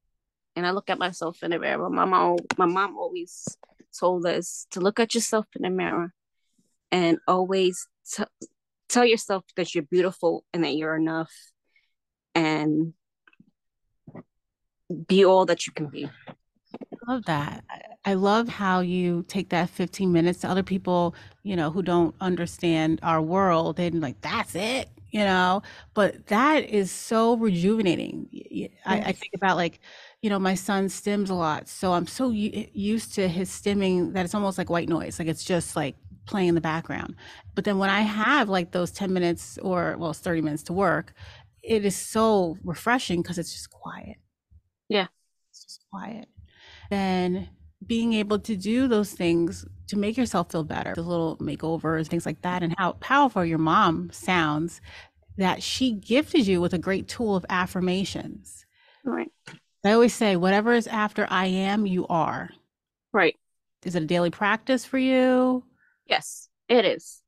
and 0.56 0.66
I 0.66 0.70
look 0.70 0.90
at 0.90 0.98
myself 0.98 1.42
in 1.42 1.50
the 1.50 1.58
mirror. 1.58 1.88
My 1.90 2.04
mom, 2.04 2.36
my 2.56 2.66
mom 2.66 2.96
always 2.96 3.46
told 3.98 4.26
us 4.26 4.66
to 4.70 4.80
look 4.80 5.00
at 5.00 5.14
yourself 5.14 5.46
in 5.56 5.62
the 5.62 5.70
mirror 5.70 6.12
and 6.90 7.18
always 7.26 7.88
t- 8.10 8.24
tell 8.88 9.04
yourself 9.04 9.44
that 9.56 9.74
you're 9.74 9.82
beautiful 9.82 10.44
and 10.52 10.64
that 10.64 10.74
you're 10.74 10.96
enough 10.96 11.32
and 12.34 12.94
be 15.06 15.24
all 15.24 15.46
that 15.46 15.66
you 15.66 15.72
can 15.72 15.86
be. 15.86 16.08
I 16.74 17.12
love 17.12 17.24
that. 17.26 17.64
I 18.04 18.14
love 18.14 18.48
how 18.48 18.80
you 18.80 19.24
take 19.28 19.48
that 19.50 19.70
15 19.70 20.12
minutes 20.12 20.40
to 20.40 20.48
other 20.48 20.62
people, 20.62 21.14
you 21.42 21.56
know, 21.56 21.70
who 21.70 21.82
don't 21.82 22.14
understand 22.20 23.00
our 23.02 23.22
world 23.22 23.80
and 23.80 24.00
like, 24.00 24.20
that's 24.20 24.54
it, 24.54 24.90
you 25.10 25.20
know, 25.20 25.62
but 25.94 26.26
that 26.26 26.68
is 26.68 26.90
so 26.90 27.36
rejuvenating. 27.36 28.28
I, 28.84 29.00
I 29.00 29.12
think 29.12 29.32
about 29.34 29.56
like, 29.56 29.80
you 30.24 30.30
know, 30.30 30.38
my 30.38 30.54
son 30.54 30.86
stims 30.86 31.28
a 31.28 31.34
lot. 31.34 31.68
So 31.68 31.92
I'm 31.92 32.06
so 32.06 32.30
u- 32.30 32.66
used 32.72 33.14
to 33.16 33.28
his 33.28 33.50
stimming 33.50 34.14
that 34.14 34.24
it's 34.24 34.34
almost 34.34 34.56
like 34.56 34.70
white 34.70 34.88
noise. 34.88 35.18
Like 35.18 35.28
it's 35.28 35.44
just 35.44 35.76
like 35.76 35.96
playing 36.24 36.48
in 36.48 36.54
the 36.54 36.62
background. 36.62 37.14
But 37.54 37.64
then 37.64 37.76
when 37.76 37.90
I 37.90 38.00
have 38.00 38.48
like 38.48 38.70
those 38.70 38.90
10 38.90 39.12
minutes 39.12 39.58
or, 39.60 39.96
well, 39.98 40.12
it's 40.12 40.20
30 40.20 40.40
minutes 40.40 40.62
to 40.62 40.72
work, 40.72 41.12
it 41.62 41.84
is 41.84 41.94
so 41.94 42.56
refreshing 42.64 43.20
because 43.20 43.36
it's 43.36 43.52
just 43.52 43.68
quiet. 43.68 44.16
Yeah. 44.88 45.08
It's 45.50 45.62
just 45.62 45.84
quiet. 45.90 46.26
Then 46.88 47.50
being 47.86 48.14
able 48.14 48.38
to 48.38 48.56
do 48.56 48.88
those 48.88 49.12
things 49.12 49.66
to 49.88 49.98
make 49.98 50.16
yourself 50.16 50.50
feel 50.50 50.64
better, 50.64 50.94
the 50.94 51.02
little 51.02 51.36
makeovers, 51.36 52.06
things 52.06 52.24
like 52.24 52.40
that, 52.40 52.62
and 52.62 52.74
how 52.78 52.92
powerful 52.92 53.44
your 53.44 53.58
mom 53.58 54.08
sounds 54.10 54.80
that 55.36 55.62
she 55.62 55.92
gifted 55.92 56.46
you 56.46 56.62
with 56.62 56.72
a 56.72 56.78
great 56.78 57.08
tool 57.08 57.36
of 57.36 57.44
affirmations. 57.50 58.64
Right. 59.04 59.30
I 59.84 59.92
always 59.92 60.14
say, 60.14 60.36
whatever 60.36 60.72
is 60.72 60.86
after 60.86 61.26
I 61.28 61.46
am, 61.46 61.86
you 61.86 62.06
are. 62.06 62.50
Right. 63.12 63.36
Is 63.84 63.94
it 63.94 64.02
a 64.02 64.06
daily 64.06 64.30
practice 64.30 64.84
for 64.84 64.98
you? 64.98 65.64
Yes, 66.06 66.48
it 66.68 66.84
is. 66.84 67.20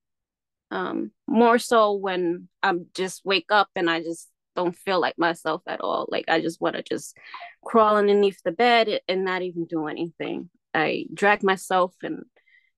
Um, 0.71 1.13
more 1.27 1.59
so 1.59 1.93
when 1.93 2.49
I'm 2.63 2.87
just 2.95 3.25
wake 3.25 3.51
up 3.51 3.69
and 3.77 3.91
I 3.91 4.03
just 4.03 4.29
don't 4.57 4.75
feel 4.75 5.01
like 5.01 5.19
myself 5.19 5.63
at 5.67 5.81
all. 5.83 6.07
Like 6.09 6.25
I 6.29 6.41
just 6.41 6.61
want 6.61 6.77
to 6.77 6.83
just 6.83 7.17
crawl 7.65 7.97
underneath 7.97 8.41
the 8.43 8.53
bed 8.53 9.01
and 9.07 9.25
not 9.25 9.43
even 9.43 9.67
do 9.67 9.87
anything. 9.87 10.49
I 10.75 11.07
drag 11.13 11.43
myself 11.43 11.95
and 12.03 12.25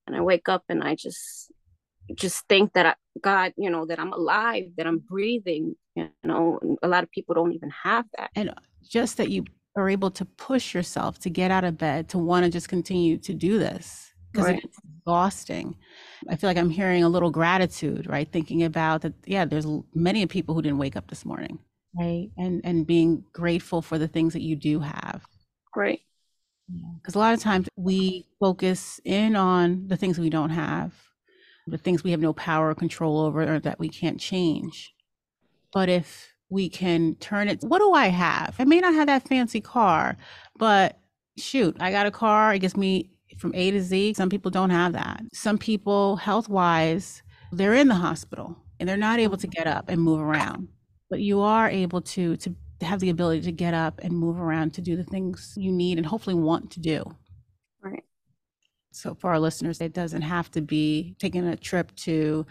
and 0.06 0.16
I 0.16 0.20
wake 0.22 0.48
up 0.48 0.64
and 0.68 0.82
I 0.82 0.96
just 0.96 1.52
just 2.14 2.46
think 2.48 2.72
that 2.72 2.86
I, 2.86 2.94
God, 3.20 3.52
you 3.56 3.70
know, 3.70 3.86
that 3.86 3.98
I'm 3.98 4.12
alive, 4.12 4.64
that 4.76 4.86
I'm 4.86 4.98
breathing. 4.98 5.76
You 5.94 6.10
know, 6.24 6.58
a 6.82 6.88
lot 6.88 7.04
of 7.04 7.10
people 7.10 7.34
don't 7.34 7.52
even 7.52 7.70
have 7.84 8.06
that. 8.16 8.30
And 8.34 8.54
just 8.82 9.18
that 9.18 9.30
you 9.30 9.44
are 9.78 9.88
able 9.88 10.10
to 10.10 10.24
push 10.24 10.74
yourself 10.74 11.18
to 11.20 11.30
get 11.30 11.50
out 11.50 11.64
of 11.64 11.78
bed 11.78 12.08
to 12.10 12.18
want 12.18 12.44
to 12.44 12.50
just 12.50 12.68
continue 12.68 13.16
to 13.18 13.34
do 13.34 13.58
this 13.58 14.12
because 14.32 14.46
right. 14.46 14.64
it's 14.64 14.78
exhausting. 15.00 15.76
I 16.28 16.36
feel 16.36 16.48
like 16.48 16.56
I'm 16.56 16.70
hearing 16.70 17.02
a 17.02 17.08
little 17.08 17.30
gratitude, 17.30 18.06
right? 18.06 18.30
Thinking 18.30 18.64
about 18.64 19.02
that. 19.02 19.14
Yeah, 19.24 19.44
there's 19.44 19.66
many 19.94 20.26
people 20.26 20.54
who 20.54 20.62
didn't 20.62 20.78
wake 20.78 20.96
up 20.96 21.08
this 21.08 21.24
morning, 21.24 21.58
right? 21.98 22.30
And 22.36 22.60
and 22.64 22.86
being 22.86 23.24
grateful 23.32 23.82
for 23.82 23.98
the 23.98 24.08
things 24.08 24.32
that 24.34 24.42
you 24.42 24.56
do 24.56 24.80
have. 24.80 25.26
Right. 25.74 26.00
Because 26.96 27.14
a 27.14 27.18
lot 27.18 27.32
of 27.32 27.40
times 27.40 27.68
we 27.76 28.26
focus 28.38 29.00
in 29.04 29.36
on 29.36 29.88
the 29.88 29.96
things 29.96 30.18
we 30.18 30.28
don't 30.28 30.50
have, 30.50 30.92
the 31.66 31.78
things 31.78 32.04
we 32.04 32.10
have 32.10 32.20
no 32.20 32.34
power 32.34 32.70
or 32.70 32.74
control 32.74 33.20
over, 33.20 33.54
or 33.54 33.58
that 33.60 33.78
we 33.78 33.88
can't 33.88 34.20
change. 34.20 34.94
But 35.72 35.88
if 35.88 36.34
we 36.50 36.68
can 36.68 37.14
turn 37.16 37.48
it, 37.48 37.62
what 37.62 37.78
do 37.78 37.92
I 37.92 38.08
have? 38.08 38.54
I 38.58 38.64
may 38.64 38.80
not 38.80 38.94
have 38.94 39.06
that 39.06 39.28
fancy 39.28 39.60
car, 39.60 40.16
but 40.56 40.98
shoot, 41.36 41.76
I 41.80 41.90
got 41.90 42.06
a 42.06 42.10
car. 42.10 42.54
It 42.54 42.60
gets 42.60 42.76
me 42.76 43.10
from 43.36 43.54
A 43.54 43.70
to 43.70 43.80
Z. 43.80 44.14
Some 44.14 44.30
people 44.30 44.50
don't 44.50 44.70
have 44.70 44.92
that. 44.94 45.22
Some 45.32 45.58
people, 45.58 46.16
health 46.16 46.48
wise, 46.48 47.22
they're 47.52 47.74
in 47.74 47.88
the 47.88 47.94
hospital 47.94 48.56
and 48.80 48.88
they're 48.88 48.96
not 48.96 49.18
able 49.18 49.36
to 49.36 49.46
mm-hmm. 49.46 49.62
get 49.62 49.66
up 49.66 49.88
and 49.88 50.00
move 50.00 50.20
around. 50.20 50.68
But 51.10 51.20
you 51.20 51.40
are 51.40 51.68
able 51.68 52.02
to 52.02 52.36
to 52.36 52.54
have 52.82 53.00
the 53.00 53.10
ability 53.10 53.42
to 53.42 53.52
get 53.52 53.74
up 53.74 54.00
and 54.02 54.16
move 54.16 54.38
around 54.38 54.72
to 54.74 54.80
do 54.80 54.96
the 54.96 55.04
things 55.04 55.54
you 55.56 55.72
need 55.72 55.98
and 55.98 56.06
hopefully 56.06 56.34
want 56.34 56.70
to 56.72 56.80
do. 56.80 57.02
Right. 57.82 58.04
So 58.92 59.14
for 59.14 59.30
our 59.30 59.40
listeners, 59.40 59.80
it 59.80 59.92
doesn't 59.92 60.22
have 60.22 60.50
to 60.52 60.60
be 60.60 61.16
taking 61.18 61.46
a 61.46 61.56
trip 61.56 61.94
to 61.96 62.46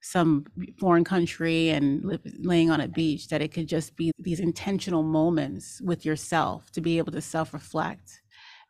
some 0.00 0.46
foreign 0.78 1.04
country 1.04 1.68
and 1.70 2.18
laying 2.38 2.70
on 2.70 2.80
a 2.80 2.88
beach 2.88 3.28
that 3.28 3.42
it 3.42 3.52
could 3.52 3.68
just 3.68 3.96
be 3.96 4.10
these 4.18 4.40
intentional 4.40 5.02
moments 5.02 5.80
with 5.82 6.04
yourself 6.04 6.70
to 6.72 6.80
be 6.80 6.98
able 6.98 7.12
to 7.12 7.20
self-reflect. 7.20 8.22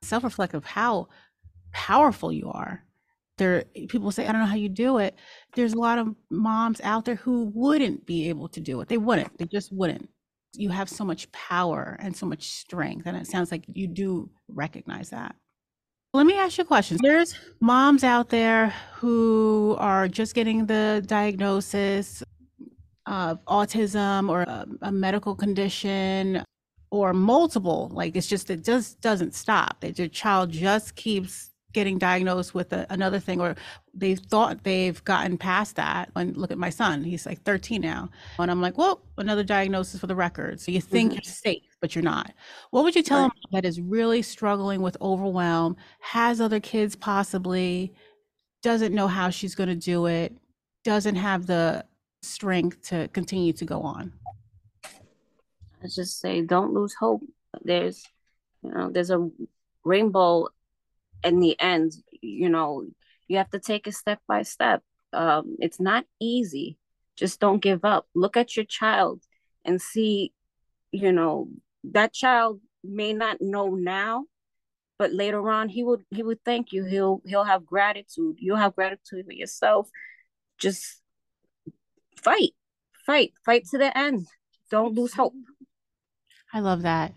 Self-reflect 0.02 0.54
of 0.54 0.64
how 0.64 1.08
powerful 1.72 2.32
you 2.32 2.50
are. 2.50 2.84
There 3.38 3.64
people 3.88 4.10
say 4.10 4.26
i 4.26 4.32
don't 4.32 4.42
know 4.42 4.46
how 4.46 4.54
you 4.54 4.68
do 4.68 4.98
it. 4.98 5.14
There's 5.54 5.72
a 5.72 5.78
lot 5.78 5.98
of 5.98 6.14
moms 6.30 6.80
out 6.82 7.04
there 7.04 7.14
who 7.14 7.50
wouldn't 7.54 8.06
be 8.06 8.28
able 8.28 8.48
to 8.48 8.60
do 8.60 8.80
it. 8.80 8.88
They 8.88 8.98
wouldn't. 8.98 9.38
They 9.38 9.46
just 9.46 9.72
wouldn't. 9.72 10.08
You 10.54 10.70
have 10.70 10.90
so 10.90 11.04
much 11.04 11.30
power 11.32 11.96
and 12.00 12.14
so 12.14 12.26
much 12.26 12.50
strength 12.50 13.06
and 13.06 13.16
it 13.16 13.26
sounds 13.26 13.50
like 13.50 13.64
you 13.72 13.86
do 13.86 14.30
recognize 14.48 15.10
that 15.10 15.36
let 16.12 16.26
me 16.26 16.36
ask 16.36 16.58
you 16.58 16.62
a 16.62 16.66
question. 16.66 16.98
There's 17.00 17.34
moms 17.60 18.02
out 18.02 18.30
there 18.30 18.74
who 18.94 19.76
are 19.78 20.08
just 20.08 20.34
getting 20.34 20.66
the 20.66 21.02
diagnosis 21.06 22.22
of 23.06 23.44
autism 23.44 24.28
or 24.28 24.42
a, 24.42 24.66
a 24.82 24.92
medical 24.92 25.34
condition 25.34 26.44
or 26.90 27.12
multiple. 27.12 27.90
Like 27.92 28.16
it's 28.16 28.26
just, 28.26 28.50
it 28.50 28.64
just 28.64 29.00
doesn't 29.00 29.34
stop. 29.34 29.80
That 29.80 29.98
your 29.98 30.08
child 30.08 30.50
just 30.50 30.96
keeps 30.96 31.50
getting 31.72 31.98
diagnosed 31.98 32.54
with 32.54 32.72
a, 32.72 32.86
another 32.90 33.20
thing 33.20 33.40
or 33.40 33.54
they 33.94 34.16
thought 34.16 34.64
they've 34.64 35.02
gotten 35.04 35.38
past 35.38 35.76
that 35.76 36.10
and 36.16 36.36
look 36.36 36.50
at 36.50 36.58
my 36.58 36.70
son 36.70 37.04
he's 37.04 37.26
like 37.26 37.40
13 37.42 37.80
now 37.80 38.08
and 38.40 38.50
i'm 38.50 38.60
like 38.60 38.76
well 38.76 39.00
another 39.18 39.44
diagnosis 39.44 40.00
for 40.00 40.08
the 40.08 40.14
record 40.16 40.60
so 40.60 40.72
you 40.72 40.80
think 40.80 41.10
mm-hmm. 41.10 41.20
you're 41.22 41.32
safe 41.32 41.69
but 41.80 41.94
you're 41.94 42.02
not 42.02 42.32
what 42.70 42.84
would 42.84 42.94
you 42.94 43.02
tell 43.02 43.22
right. 43.22 43.30
them 43.30 43.62
that 43.62 43.64
is 43.64 43.80
really 43.80 44.22
struggling 44.22 44.82
with 44.82 44.96
overwhelm 45.00 45.76
has 46.00 46.40
other 46.40 46.60
kids 46.60 46.94
possibly 46.94 47.92
doesn't 48.62 48.94
know 48.94 49.08
how 49.08 49.30
she's 49.30 49.54
going 49.54 49.68
to 49.68 49.74
do 49.74 50.06
it 50.06 50.36
doesn't 50.84 51.16
have 51.16 51.46
the 51.46 51.84
strength 52.22 52.82
to 52.82 53.08
continue 53.08 53.52
to 53.52 53.64
go 53.64 53.80
on 53.80 54.12
i 55.82 55.86
just 55.86 56.20
say 56.20 56.42
don't 56.42 56.72
lose 56.72 56.94
hope 56.94 57.22
there's 57.64 58.06
you 58.62 58.70
know 58.70 58.90
there's 58.90 59.10
a 59.10 59.30
rainbow 59.84 60.46
in 61.24 61.40
the 61.40 61.58
end, 61.60 61.92
you 62.20 62.48
know, 62.48 62.86
you 63.28 63.36
have 63.38 63.50
to 63.50 63.58
take 63.58 63.86
it 63.86 63.94
step 63.94 64.20
by 64.26 64.42
step. 64.42 64.82
Um, 65.12 65.56
it's 65.58 65.80
not 65.80 66.04
easy. 66.20 66.78
Just 67.16 67.40
don't 67.40 67.62
give 67.62 67.84
up. 67.84 68.06
Look 68.14 68.36
at 68.36 68.56
your 68.56 68.64
child 68.64 69.22
and 69.64 69.80
see, 69.80 70.32
you 70.92 71.12
know, 71.12 71.48
that 71.84 72.12
child 72.12 72.60
may 72.82 73.12
not 73.12 73.40
know 73.40 73.74
now, 73.74 74.24
but 74.98 75.12
later 75.12 75.48
on 75.50 75.68
he 75.68 75.82
would 75.82 76.04
he 76.10 76.22
would 76.22 76.44
thank 76.44 76.72
you. 76.72 76.84
He'll 76.84 77.22
he'll 77.24 77.44
have 77.44 77.66
gratitude. 77.66 78.36
You'll 78.38 78.56
have 78.56 78.74
gratitude 78.74 79.26
for 79.26 79.32
yourself. 79.32 79.90
Just 80.58 81.00
fight, 82.16 82.50
fight, 83.06 83.32
fight 83.44 83.64
to 83.70 83.78
the 83.78 83.96
end. 83.96 84.26
Don't 84.70 84.94
lose 84.94 85.14
hope. 85.14 85.34
I 86.52 86.60
love 86.60 86.82
that 86.82 87.14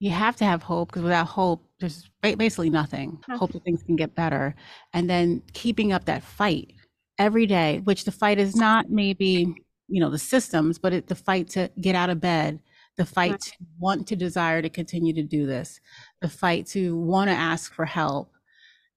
you 0.00 0.10
have 0.10 0.36
to 0.36 0.44
have 0.44 0.62
hope 0.62 0.88
because 0.88 1.02
without 1.02 1.26
hope, 1.26 1.64
there's 1.80 2.08
basically 2.22 2.70
nothing. 2.70 3.18
Hope 3.30 3.52
that 3.52 3.64
things 3.64 3.82
can 3.82 3.96
get 3.96 4.14
better. 4.14 4.54
And 4.92 5.10
then 5.10 5.42
keeping 5.52 5.92
up 5.92 6.04
that 6.04 6.22
fight 6.22 6.72
every 7.18 7.46
day, 7.46 7.80
which 7.84 8.04
the 8.04 8.12
fight 8.12 8.38
is 8.38 8.54
not 8.54 8.90
maybe, 8.90 9.54
you 9.88 10.00
know, 10.00 10.10
the 10.10 10.18
systems, 10.18 10.78
but 10.78 10.92
it, 10.92 11.06
the 11.08 11.14
fight 11.14 11.48
to 11.50 11.70
get 11.80 11.96
out 11.96 12.10
of 12.10 12.20
bed, 12.20 12.60
the 12.98 13.06
fight 13.06 13.40
to 13.40 13.52
want 13.78 14.06
to 14.08 14.16
desire 14.16 14.60
to 14.60 14.68
continue 14.68 15.14
to 15.14 15.22
do 15.22 15.46
this, 15.46 15.80
the 16.20 16.28
fight 16.28 16.66
to 16.66 16.94
want 16.96 17.30
to 17.30 17.34
ask 17.34 17.72
for 17.72 17.86
help. 17.86 18.32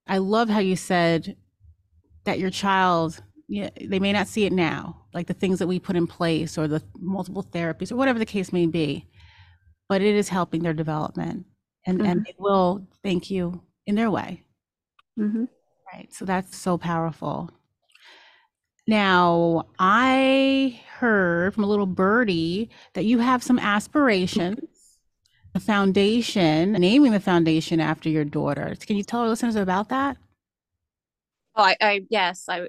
I 0.06 0.18
love 0.18 0.50
how 0.50 0.58
you 0.58 0.76
said 0.76 1.36
that 2.24 2.38
your 2.38 2.50
child, 2.50 3.22
yeah, 3.48 3.70
they 3.80 3.98
may 3.98 4.12
not 4.12 4.28
see 4.28 4.44
it 4.44 4.52
now, 4.52 5.06
like 5.14 5.26
the 5.26 5.34
things 5.34 5.58
that 5.60 5.66
we 5.66 5.78
put 5.78 5.96
in 5.96 6.06
place 6.06 6.58
or 6.58 6.68
the 6.68 6.82
multiple 6.98 7.42
therapies 7.42 7.90
or 7.90 7.96
whatever 7.96 8.18
the 8.18 8.26
case 8.26 8.52
may 8.52 8.66
be 8.66 9.08
but 9.92 10.00
it 10.00 10.14
is 10.14 10.30
helping 10.30 10.62
their 10.62 10.72
development 10.72 11.44
and 11.86 11.98
mm-hmm. 11.98 12.10
and 12.10 12.24
they 12.24 12.34
will 12.38 12.86
thank 13.02 13.30
you 13.30 13.62
in 13.86 13.94
their 13.94 14.10
way 14.10 14.42
mm-hmm. 15.18 15.44
right 15.92 16.08
so 16.14 16.24
that's 16.24 16.56
so 16.56 16.78
powerful 16.78 17.50
now 18.86 19.64
i 19.78 20.80
heard 20.98 21.54
from 21.54 21.64
a 21.64 21.66
little 21.66 21.86
birdie 21.86 22.68
that 22.94 23.04
you 23.04 23.18
have 23.18 23.42
some 23.42 23.58
aspirations 23.58 24.72
the 25.52 25.60
foundation 25.60 26.72
naming 26.72 27.12
the 27.12 27.20
foundation 27.20 27.78
after 27.78 28.08
your 28.08 28.24
daughter. 28.24 28.74
Can 28.86 28.96
you 28.96 29.02
tell 29.02 29.20
our 29.20 29.28
listeners 29.28 29.56
about 29.56 29.90
that? 29.90 30.16
Oh 31.54 31.62
i, 31.62 31.76
I 31.80 32.00
yes 32.08 32.46
i 32.48 32.68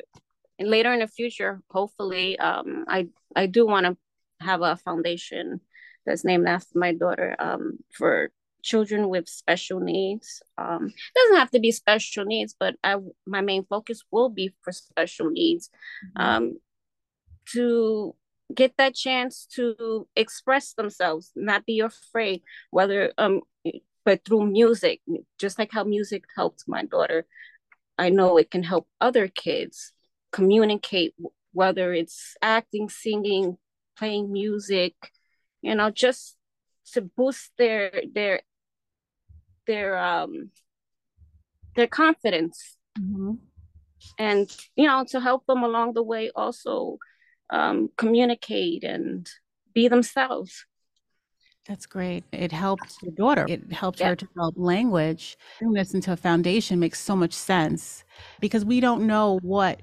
later 0.60 0.94
in 0.94 1.00
the 1.00 1.08
future 1.08 1.62
hopefully 1.70 2.38
um 2.38 2.84
i 2.88 3.08
i 3.36 3.46
do 3.48 3.66
want 3.66 3.86
to 3.86 3.98
have 4.42 4.62
a 4.62 4.76
foundation 4.76 5.62
that's 6.06 6.26
named 6.26 6.48
after 6.48 6.78
my 6.78 6.94
daughter 6.94 7.36
um, 7.40 7.80
for 7.94 8.30
children 8.64 9.10
with 9.10 9.30
special 9.30 9.80
needs. 9.80 10.42
Um, 10.58 10.88
it 10.88 11.20
doesn't 11.20 11.38
have 11.38 11.52
to 11.52 11.60
be 11.60 11.72
special 11.72 12.26
needs, 12.26 12.56
but 12.60 12.76
I 12.84 12.98
my 13.28 13.42
main 13.42 13.66
focus 13.66 14.02
will 14.12 14.30
be 14.30 14.54
for 14.62 14.72
special 14.72 15.30
needs. 15.30 15.70
Mm-hmm. 16.18 16.22
Um, 16.22 16.54
to 17.54 18.16
get 18.54 18.74
that 18.78 18.96
chance 18.96 19.46
to 19.56 20.08
express 20.16 20.74
themselves, 20.74 21.32
not 21.36 21.66
be 21.66 21.82
afraid, 21.82 22.42
whether 22.72 23.14
um 23.18 23.42
but 24.06 24.26
through 24.26 24.48
music, 24.48 25.02
just 25.38 25.60
like 25.60 25.72
how 25.72 25.84
music 25.84 26.24
helped 26.36 26.64
my 26.68 26.84
daughter, 26.84 27.26
I 27.98 28.10
know 28.10 28.38
it 28.38 28.52
can 28.52 28.64
help 28.64 28.88
other 29.00 29.30
kids 29.30 29.94
communicate, 30.32 31.14
whether 31.54 31.94
it's 31.94 32.36
acting, 32.42 32.90
singing, 32.90 33.58
playing 33.98 34.32
music, 34.32 34.96
you 35.64 35.74
know 35.74 35.90
just 35.90 36.36
to 36.94 37.02
boost 37.02 37.52
their 37.58 38.04
their 38.14 38.42
their 39.68 39.98
um 39.98 40.50
their 41.76 41.88
confidence 41.88 42.78
mm-hmm. 43.00 43.34
and 44.20 44.56
you 44.76 44.86
know 44.86 45.06
to 45.08 45.20
help 45.20 45.46
them 45.46 45.64
along 45.64 45.94
the 45.94 46.04
way 46.04 46.30
also 46.36 46.98
um, 47.50 47.90
communicate 47.98 48.84
and 48.84 49.30
be 49.74 49.88
themselves 49.88 50.66
that's 51.66 51.86
great. 51.86 52.26
It 52.34 52.52
helped 52.52 52.98
your 53.02 53.14
daughter. 53.14 53.46
It 53.48 53.72
helped 53.72 54.00
her 54.02 54.16
to 54.18 54.26
develop 54.26 54.56
language. 54.58 55.38
Turning 55.60 55.74
this 55.76 55.94
into 55.94 56.12
a 56.12 56.18
foundation 56.18 56.78
makes 56.80 57.00
so 57.00 57.16
much 57.16 57.32
sense 57.32 58.04
because 58.42 58.66
we 58.66 58.82
don't 58.82 59.08
know 59.08 59.40
what 59.44 59.82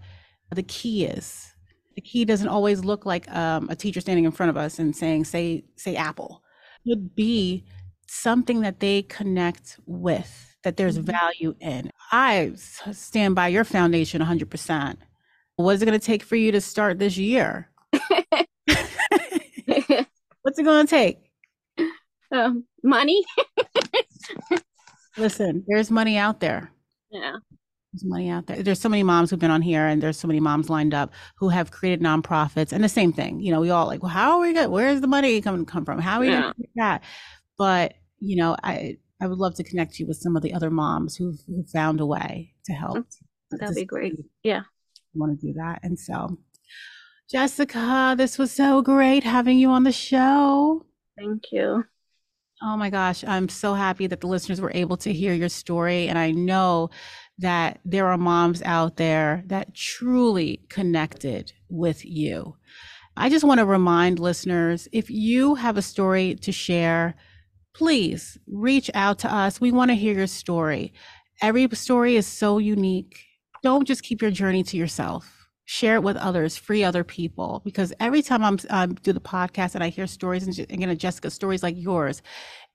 the 0.54 0.62
key 0.62 1.06
is 1.06 1.54
The 1.94 2.02
key 2.02 2.24
doesn't 2.24 2.48
always 2.48 2.84
look 2.84 3.06
like 3.06 3.30
um, 3.34 3.68
a 3.70 3.76
teacher 3.76 4.00
standing 4.00 4.24
in 4.24 4.32
front 4.32 4.50
of 4.50 4.56
us 4.56 4.78
and 4.78 4.94
saying, 4.94 5.24
"Say, 5.24 5.64
say 5.76 5.96
apple." 5.96 6.42
It 6.84 6.90
would 6.90 7.14
be 7.14 7.64
something 8.10 8.62
that 8.62 8.80
they 8.80 9.02
connect 9.02 9.78
with, 9.86 10.56
that 10.64 10.76
there's 10.76 10.98
mm-hmm. 10.98 11.12
value 11.12 11.54
in. 11.60 11.90
I 12.10 12.52
stand 12.56 13.36
by 13.36 13.48
your 13.48 13.64
foundation 13.64 14.20
100%. 14.20 14.96
What 15.56 15.72
is 15.72 15.82
it 15.82 15.86
going 15.86 15.98
to 15.98 16.04
take 16.04 16.24
for 16.24 16.36
you 16.36 16.50
to 16.52 16.60
start 16.60 16.98
this 16.98 17.16
year? 17.16 17.70
What's 17.92 18.48
it 20.58 20.64
going 20.64 20.86
to 20.86 20.90
take? 20.90 21.30
Um, 22.32 22.64
money. 22.82 23.24
Listen, 25.16 25.64
there's 25.68 25.90
money 25.90 26.16
out 26.16 26.40
there. 26.40 26.72
Yeah. 27.10 27.36
There's 27.92 28.04
money 28.04 28.28
out 28.28 28.46
there. 28.46 28.62
There's 28.62 28.80
so 28.80 28.88
many 28.88 29.02
moms 29.02 29.30
who've 29.30 29.38
been 29.38 29.50
on 29.50 29.62
here, 29.62 29.86
and 29.86 30.02
there's 30.02 30.18
so 30.18 30.26
many 30.26 30.40
moms 30.40 30.68
lined 30.68 30.94
up 30.94 31.12
who 31.36 31.48
have 31.48 31.70
created 31.70 32.00
nonprofits. 32.00 32.72
And 32.72 32.82
the 32.82 32.88
same 32.88 33.12
thing, 33.12 33.40
you 33.40 33.52
know, 33.52 33.60
we 33.60 33.70
all 33.70 33.86
like, 33.86 34.02
well, 34.02 34.10
how 34.10 34.32
are 34.32 34.40
we 34.40 34.52
going? 34.52 34.70
Where's 34.70 35.00
the 35.00 35.06
money 35.06 35.40
coming 35.40 35.64
come 35.64 35.84
from? 35.84 36.00
How 36.00 36.16
are 36.16 36.20
we 36.20 36.28
yeah. 36.28 36.40
going 36.40 36.54
to 36.54 36.68
that? 36.76 37.02
But 37.58 37.94
you 38.20 38.37
know, 38.37 38.56
I 38.62 38.98
I 39.20 39.26
would 39.26 39.38
love 39.38 39.54
to 39.56 39.64
connect 39.64 39.98
you 39.98 40.06
with 40.06 40.16
some 40.16 40.37
of 40.37 40.42
the 40.42 40.54
other 40.54 40.70
moms 40.70 41.16
who've, 41.16 41.38
who've 41.46 41.68
found 41.68 42.00
a 42.00 42.06
way 42.06 42.54
to 42.66 42.72
help. 42.72 43.06
That'd 43.50 43.74
be 43.74 43.85
great. 43.85 44.14
Yeah, 44.42 44.61
I 44.61 45.14
want 45.14 45.38
to 45.38 45.46
do 45.46 45.52
that, 45.54 45.80
and 45.83 45.98
so. 45.98 46.38
Jessica, 47.30 48.16
this 48.18 48.38
was 48.38 48.50
so 48.50 48.83
great 48.83 49.22
having 49.22 49.56
you 49.56 49.70
on 49.70 49.85
the 49.85 49.92
show. 49.92 50.85
Thank 51.16 51.52
you. 51.52 51.85
Oh 52.62 52.76
my 52.76 52.90
gosh, 52.90 53.24
I'm 53.24 53.48
so 53.48 53.74
happy 53.74 54.06
that 54.09 54.20
the 54.20 54.26
listeners 54.26 54.61
were 54.61 54.72
able 54.74 54.96
to 54.98 55.12
hear 55.12 55.33
your 55.33 55.48
story. 55.48 56.09
And 56.09 56.18
I 56.18 56.33
know 56.33 56.90
that 57.38 57.80
there 57.85 58.09
are 58.09 58.18
moms 58.18 58.62
out 58.62 58.96
there 58.96 59.44
that 59.46 59.74
truly 59.74 60.61
connected 60.68 61.52
with 61.68 62.04
you. 62.04 62.56
I 63.16 63.30
just 63.30 63.44
want 63.44 63.61
to 63.61 63.64
remind 63.64 64.18
listeners 64.18 64.88
if 64.92 65.09
you 65.09 65.54
have 65.54 65.78
a 65.78 65.83
story 65.83 66.35
to 66.37 66.52
share, 66.52 67.14
please 67.74 68.38
reach 68.46 68.90
out 68.94 69.18
to 69.20 69.33
us. 69.33 69.61
We 69.61 69.72
want 69.72 69.90
to 69.90 69.94
hear 69.94 70.14
your 70.14 70.26
story. 70.26 70.92
Every 71.42 71.68
story 71.72 72.16
is 72.16 72.26
so 72.26 72.59
unique. 72.59 73.18
Don't 73.62 73.87
just 73.87 74.02
keep 74.02 74.22
your 74.22 74.30
journey 74.30 74.62
to 74.64 74.76
yourself 74.76 75.40
share 75.70 75.94
it 75.94 76.02
with 76.02 76.16
others, 76.16 76.56
free 76.56 76.83
other 76.83 77.04
people. 77.04 77.62
Because 77.64 77.92
every 78.00 78.22
time 78.22 78.42
I'm 78.42 78.59
I 78.70 78.87
do 78.87 79.12
the 79.12 79.20
podcast 79.20 79.76
and 79.76 79.85
I 79.85 79.88
hear 79.88 80.09
stories, 80.09 80.44
and 80.44 80.59
again, 80.59 80.98
Jessica, 80.98 81.30
stories 81.30 81.62
like 81.62 81.76
yours, 81.78 82.22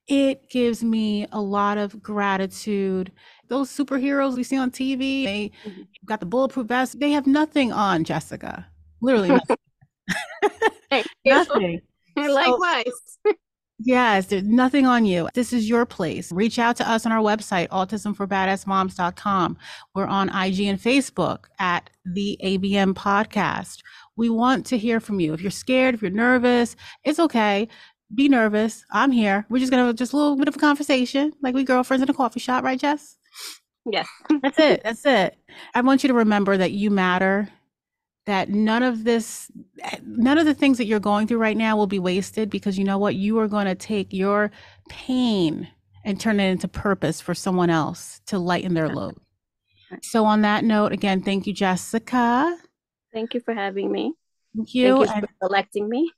it 0.08 0.48
gives 0.48 0.82
me 0.82 1.26
a 1.30 1.40
lot 1.40 1.76
of 1.76 2.02
gratitude. 2.02 3.12
Those 3.48 3.70
superheroes 3.70 4.34
we 4.34 4.44
see 4.44 4.56
on 4.56 4.70
TV, 4.70 5.24
they 5.24 5.52
mm-hmm. 5.66 5.82
got 6.06 6.20
the 6.20 6.26
bulletproof 6.26 6.68
vest. 6.68 6.98
They 6.98 7.10
have 7.10 7.26
nothing 7.26 7.70
on, 7.70 8.02
Jessica. 8.02 8.66
Literally 9.02 9.28
nothing. 9.28 9.56
nothing. 11.26 11.80
Likewise. 12.16 13.18
So, 13.26 13.32
Yes, 13.78 14.26
there's 14.26 14.42
nothing 14.44 14.86
on 14.86 15.04
you. 15.04 15.28
This 15.34 15.52
is 15.52 15.68
your 15.68 15.84
place. 15.84 16.32
Reach 16.32 16.58
out 16.58 16.76
to 16.76 16.88
us 16.90 17.04
on 17.04 17.12
our 17.12 17.20
website, 17.22 17.68
autismforbadassmoms.com. 17.68 19.58
We're 19.94 20.06
on 20.06 20.28
IG 20.30 20.60
and 20.60 20.80
Facebook 20.80 21.44
at 21.58 21.90
the 22.04 22.38
ABM 22.42 22.94
podcast. 22.94 23.82
We 24.16 24.30
want 24.30 24.64
to 24.66 24.78
hear 24.78 24.98
from 24.98 25.20
you. 25.20 25.34
If 25.34 25.42
you're 25.42 25.50
scared, 25.50 25.94
if 25.94 26.00
you're 26.00 26.10
nervous, 26.10 26.74
it's 27.04 27.18
okay. 27.18 27.68
Be 28.14 28.28
nervous. 28.30 28.82
I'm 28.92 29.10
here. 29.10 29.44
We're 29.50 29.58
just 29.58 29.70
gonna 29.70 29.92
just 29.92 30.14
a 30.14 30.16
little 30.16 30.36
bit 30.36 30.48
of 30.48 30.56
a 30.56 30.58
conversation, 30.58 31.32
like 31.42 31.54
we 31.54 31.64
girlfriends 31.64 32.02
in 32.02 32.08
a 32.08 32.14
coffee 32.14 32.40
shop, 32.40 32.64
right, 32.64 32.78
Jess? 32.80 33.18
Yes. 33.84 34.08
That's 34.42 34.58
it. 34.58 34.80
That's 34.84 35.04
it. 35.04 35.36
I 35.74 35.82
want 35.82 36.02
you 36.02 36.08
to 36.08 36.14
remember 36.14 36.56
that 36.56 36.72
you 36.72 36.90
matter 36.90 37.48
that 38.26 38.48
none 38.48 38.82
of 38.82 39.04
this 39.04 39.50
none 40.02 40.36
of 40.36 40.44
the 40.44 40.54
things 40.54 40.78
that 40.78 40.86
you're 40.86 41.00
going 41.00 41.26
through 41.26 41.38
right 41.38 41.56
now 41.56 41.76
will 41.76 41.86
be 41.86 41.98
wasted 41.98 42.50
because 42.50 42.76
you 42.76 42.84
know 42.84 42.98
what? 42.98 43.14
You 43.14 43.38
are 43.38 43.48
going 43.48 43.66
to 43.66 43.74
take 43.74 44.12
your 44.12 44.50
pain 44.88 45.68
and 46.04 46.20
turn 46.20 46.38
it 46.40 46.50
into 46.50 46.68
purpose 46.68 47.20
for 47.20 47.34
someone 47.34 47.70
else 47.70 48.20
to 48.26 48.38
lighten 48.38 48.74
their 48.74 48.88
load. 48.88 49.16
So 50.02 50.24
on 50.24 50.42
that 50.42 50.64
note 50.64 50.92
again 50.92 51.22
thank 51.22 51.46
you 51.46 51.52
jessica. 51.52 52.56
Thank 53.12 53.34
you 53.34 53.40
for 53.40 53.54
having 53.54 53.90
me. 53.90 54.14
Thank 54.54 54.74
you, 54.74 55.06
thank 55.06 55.22
you 55.22 55.28
for 55.40 55.48
electing 55.48 55.88
me. 55.88 56.10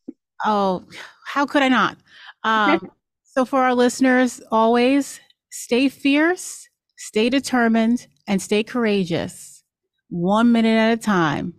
Oh 0.44 0.84
how 1.26 1.44
could 1.44 1.62
i 1.62 1.68
not? 1.68 1.98
Um, 2.42 2.90
so 3.24 3.44
for 3.44 3.60
our 3.60 3.74
listeners 3.74 4.40
always 4.50 5.20
stay 5.50 5.88
fierce 5.88 6.68
stay 6.96 7.30
determined 7.30 8.06
and 8.26 8.42
stay 8.42 8.62
courageous 8.62 9.62
one 10.10 10.52
minute 10.52 10.76
at 10.76 10.92
a 10.92 10.96
time 11.00 11.54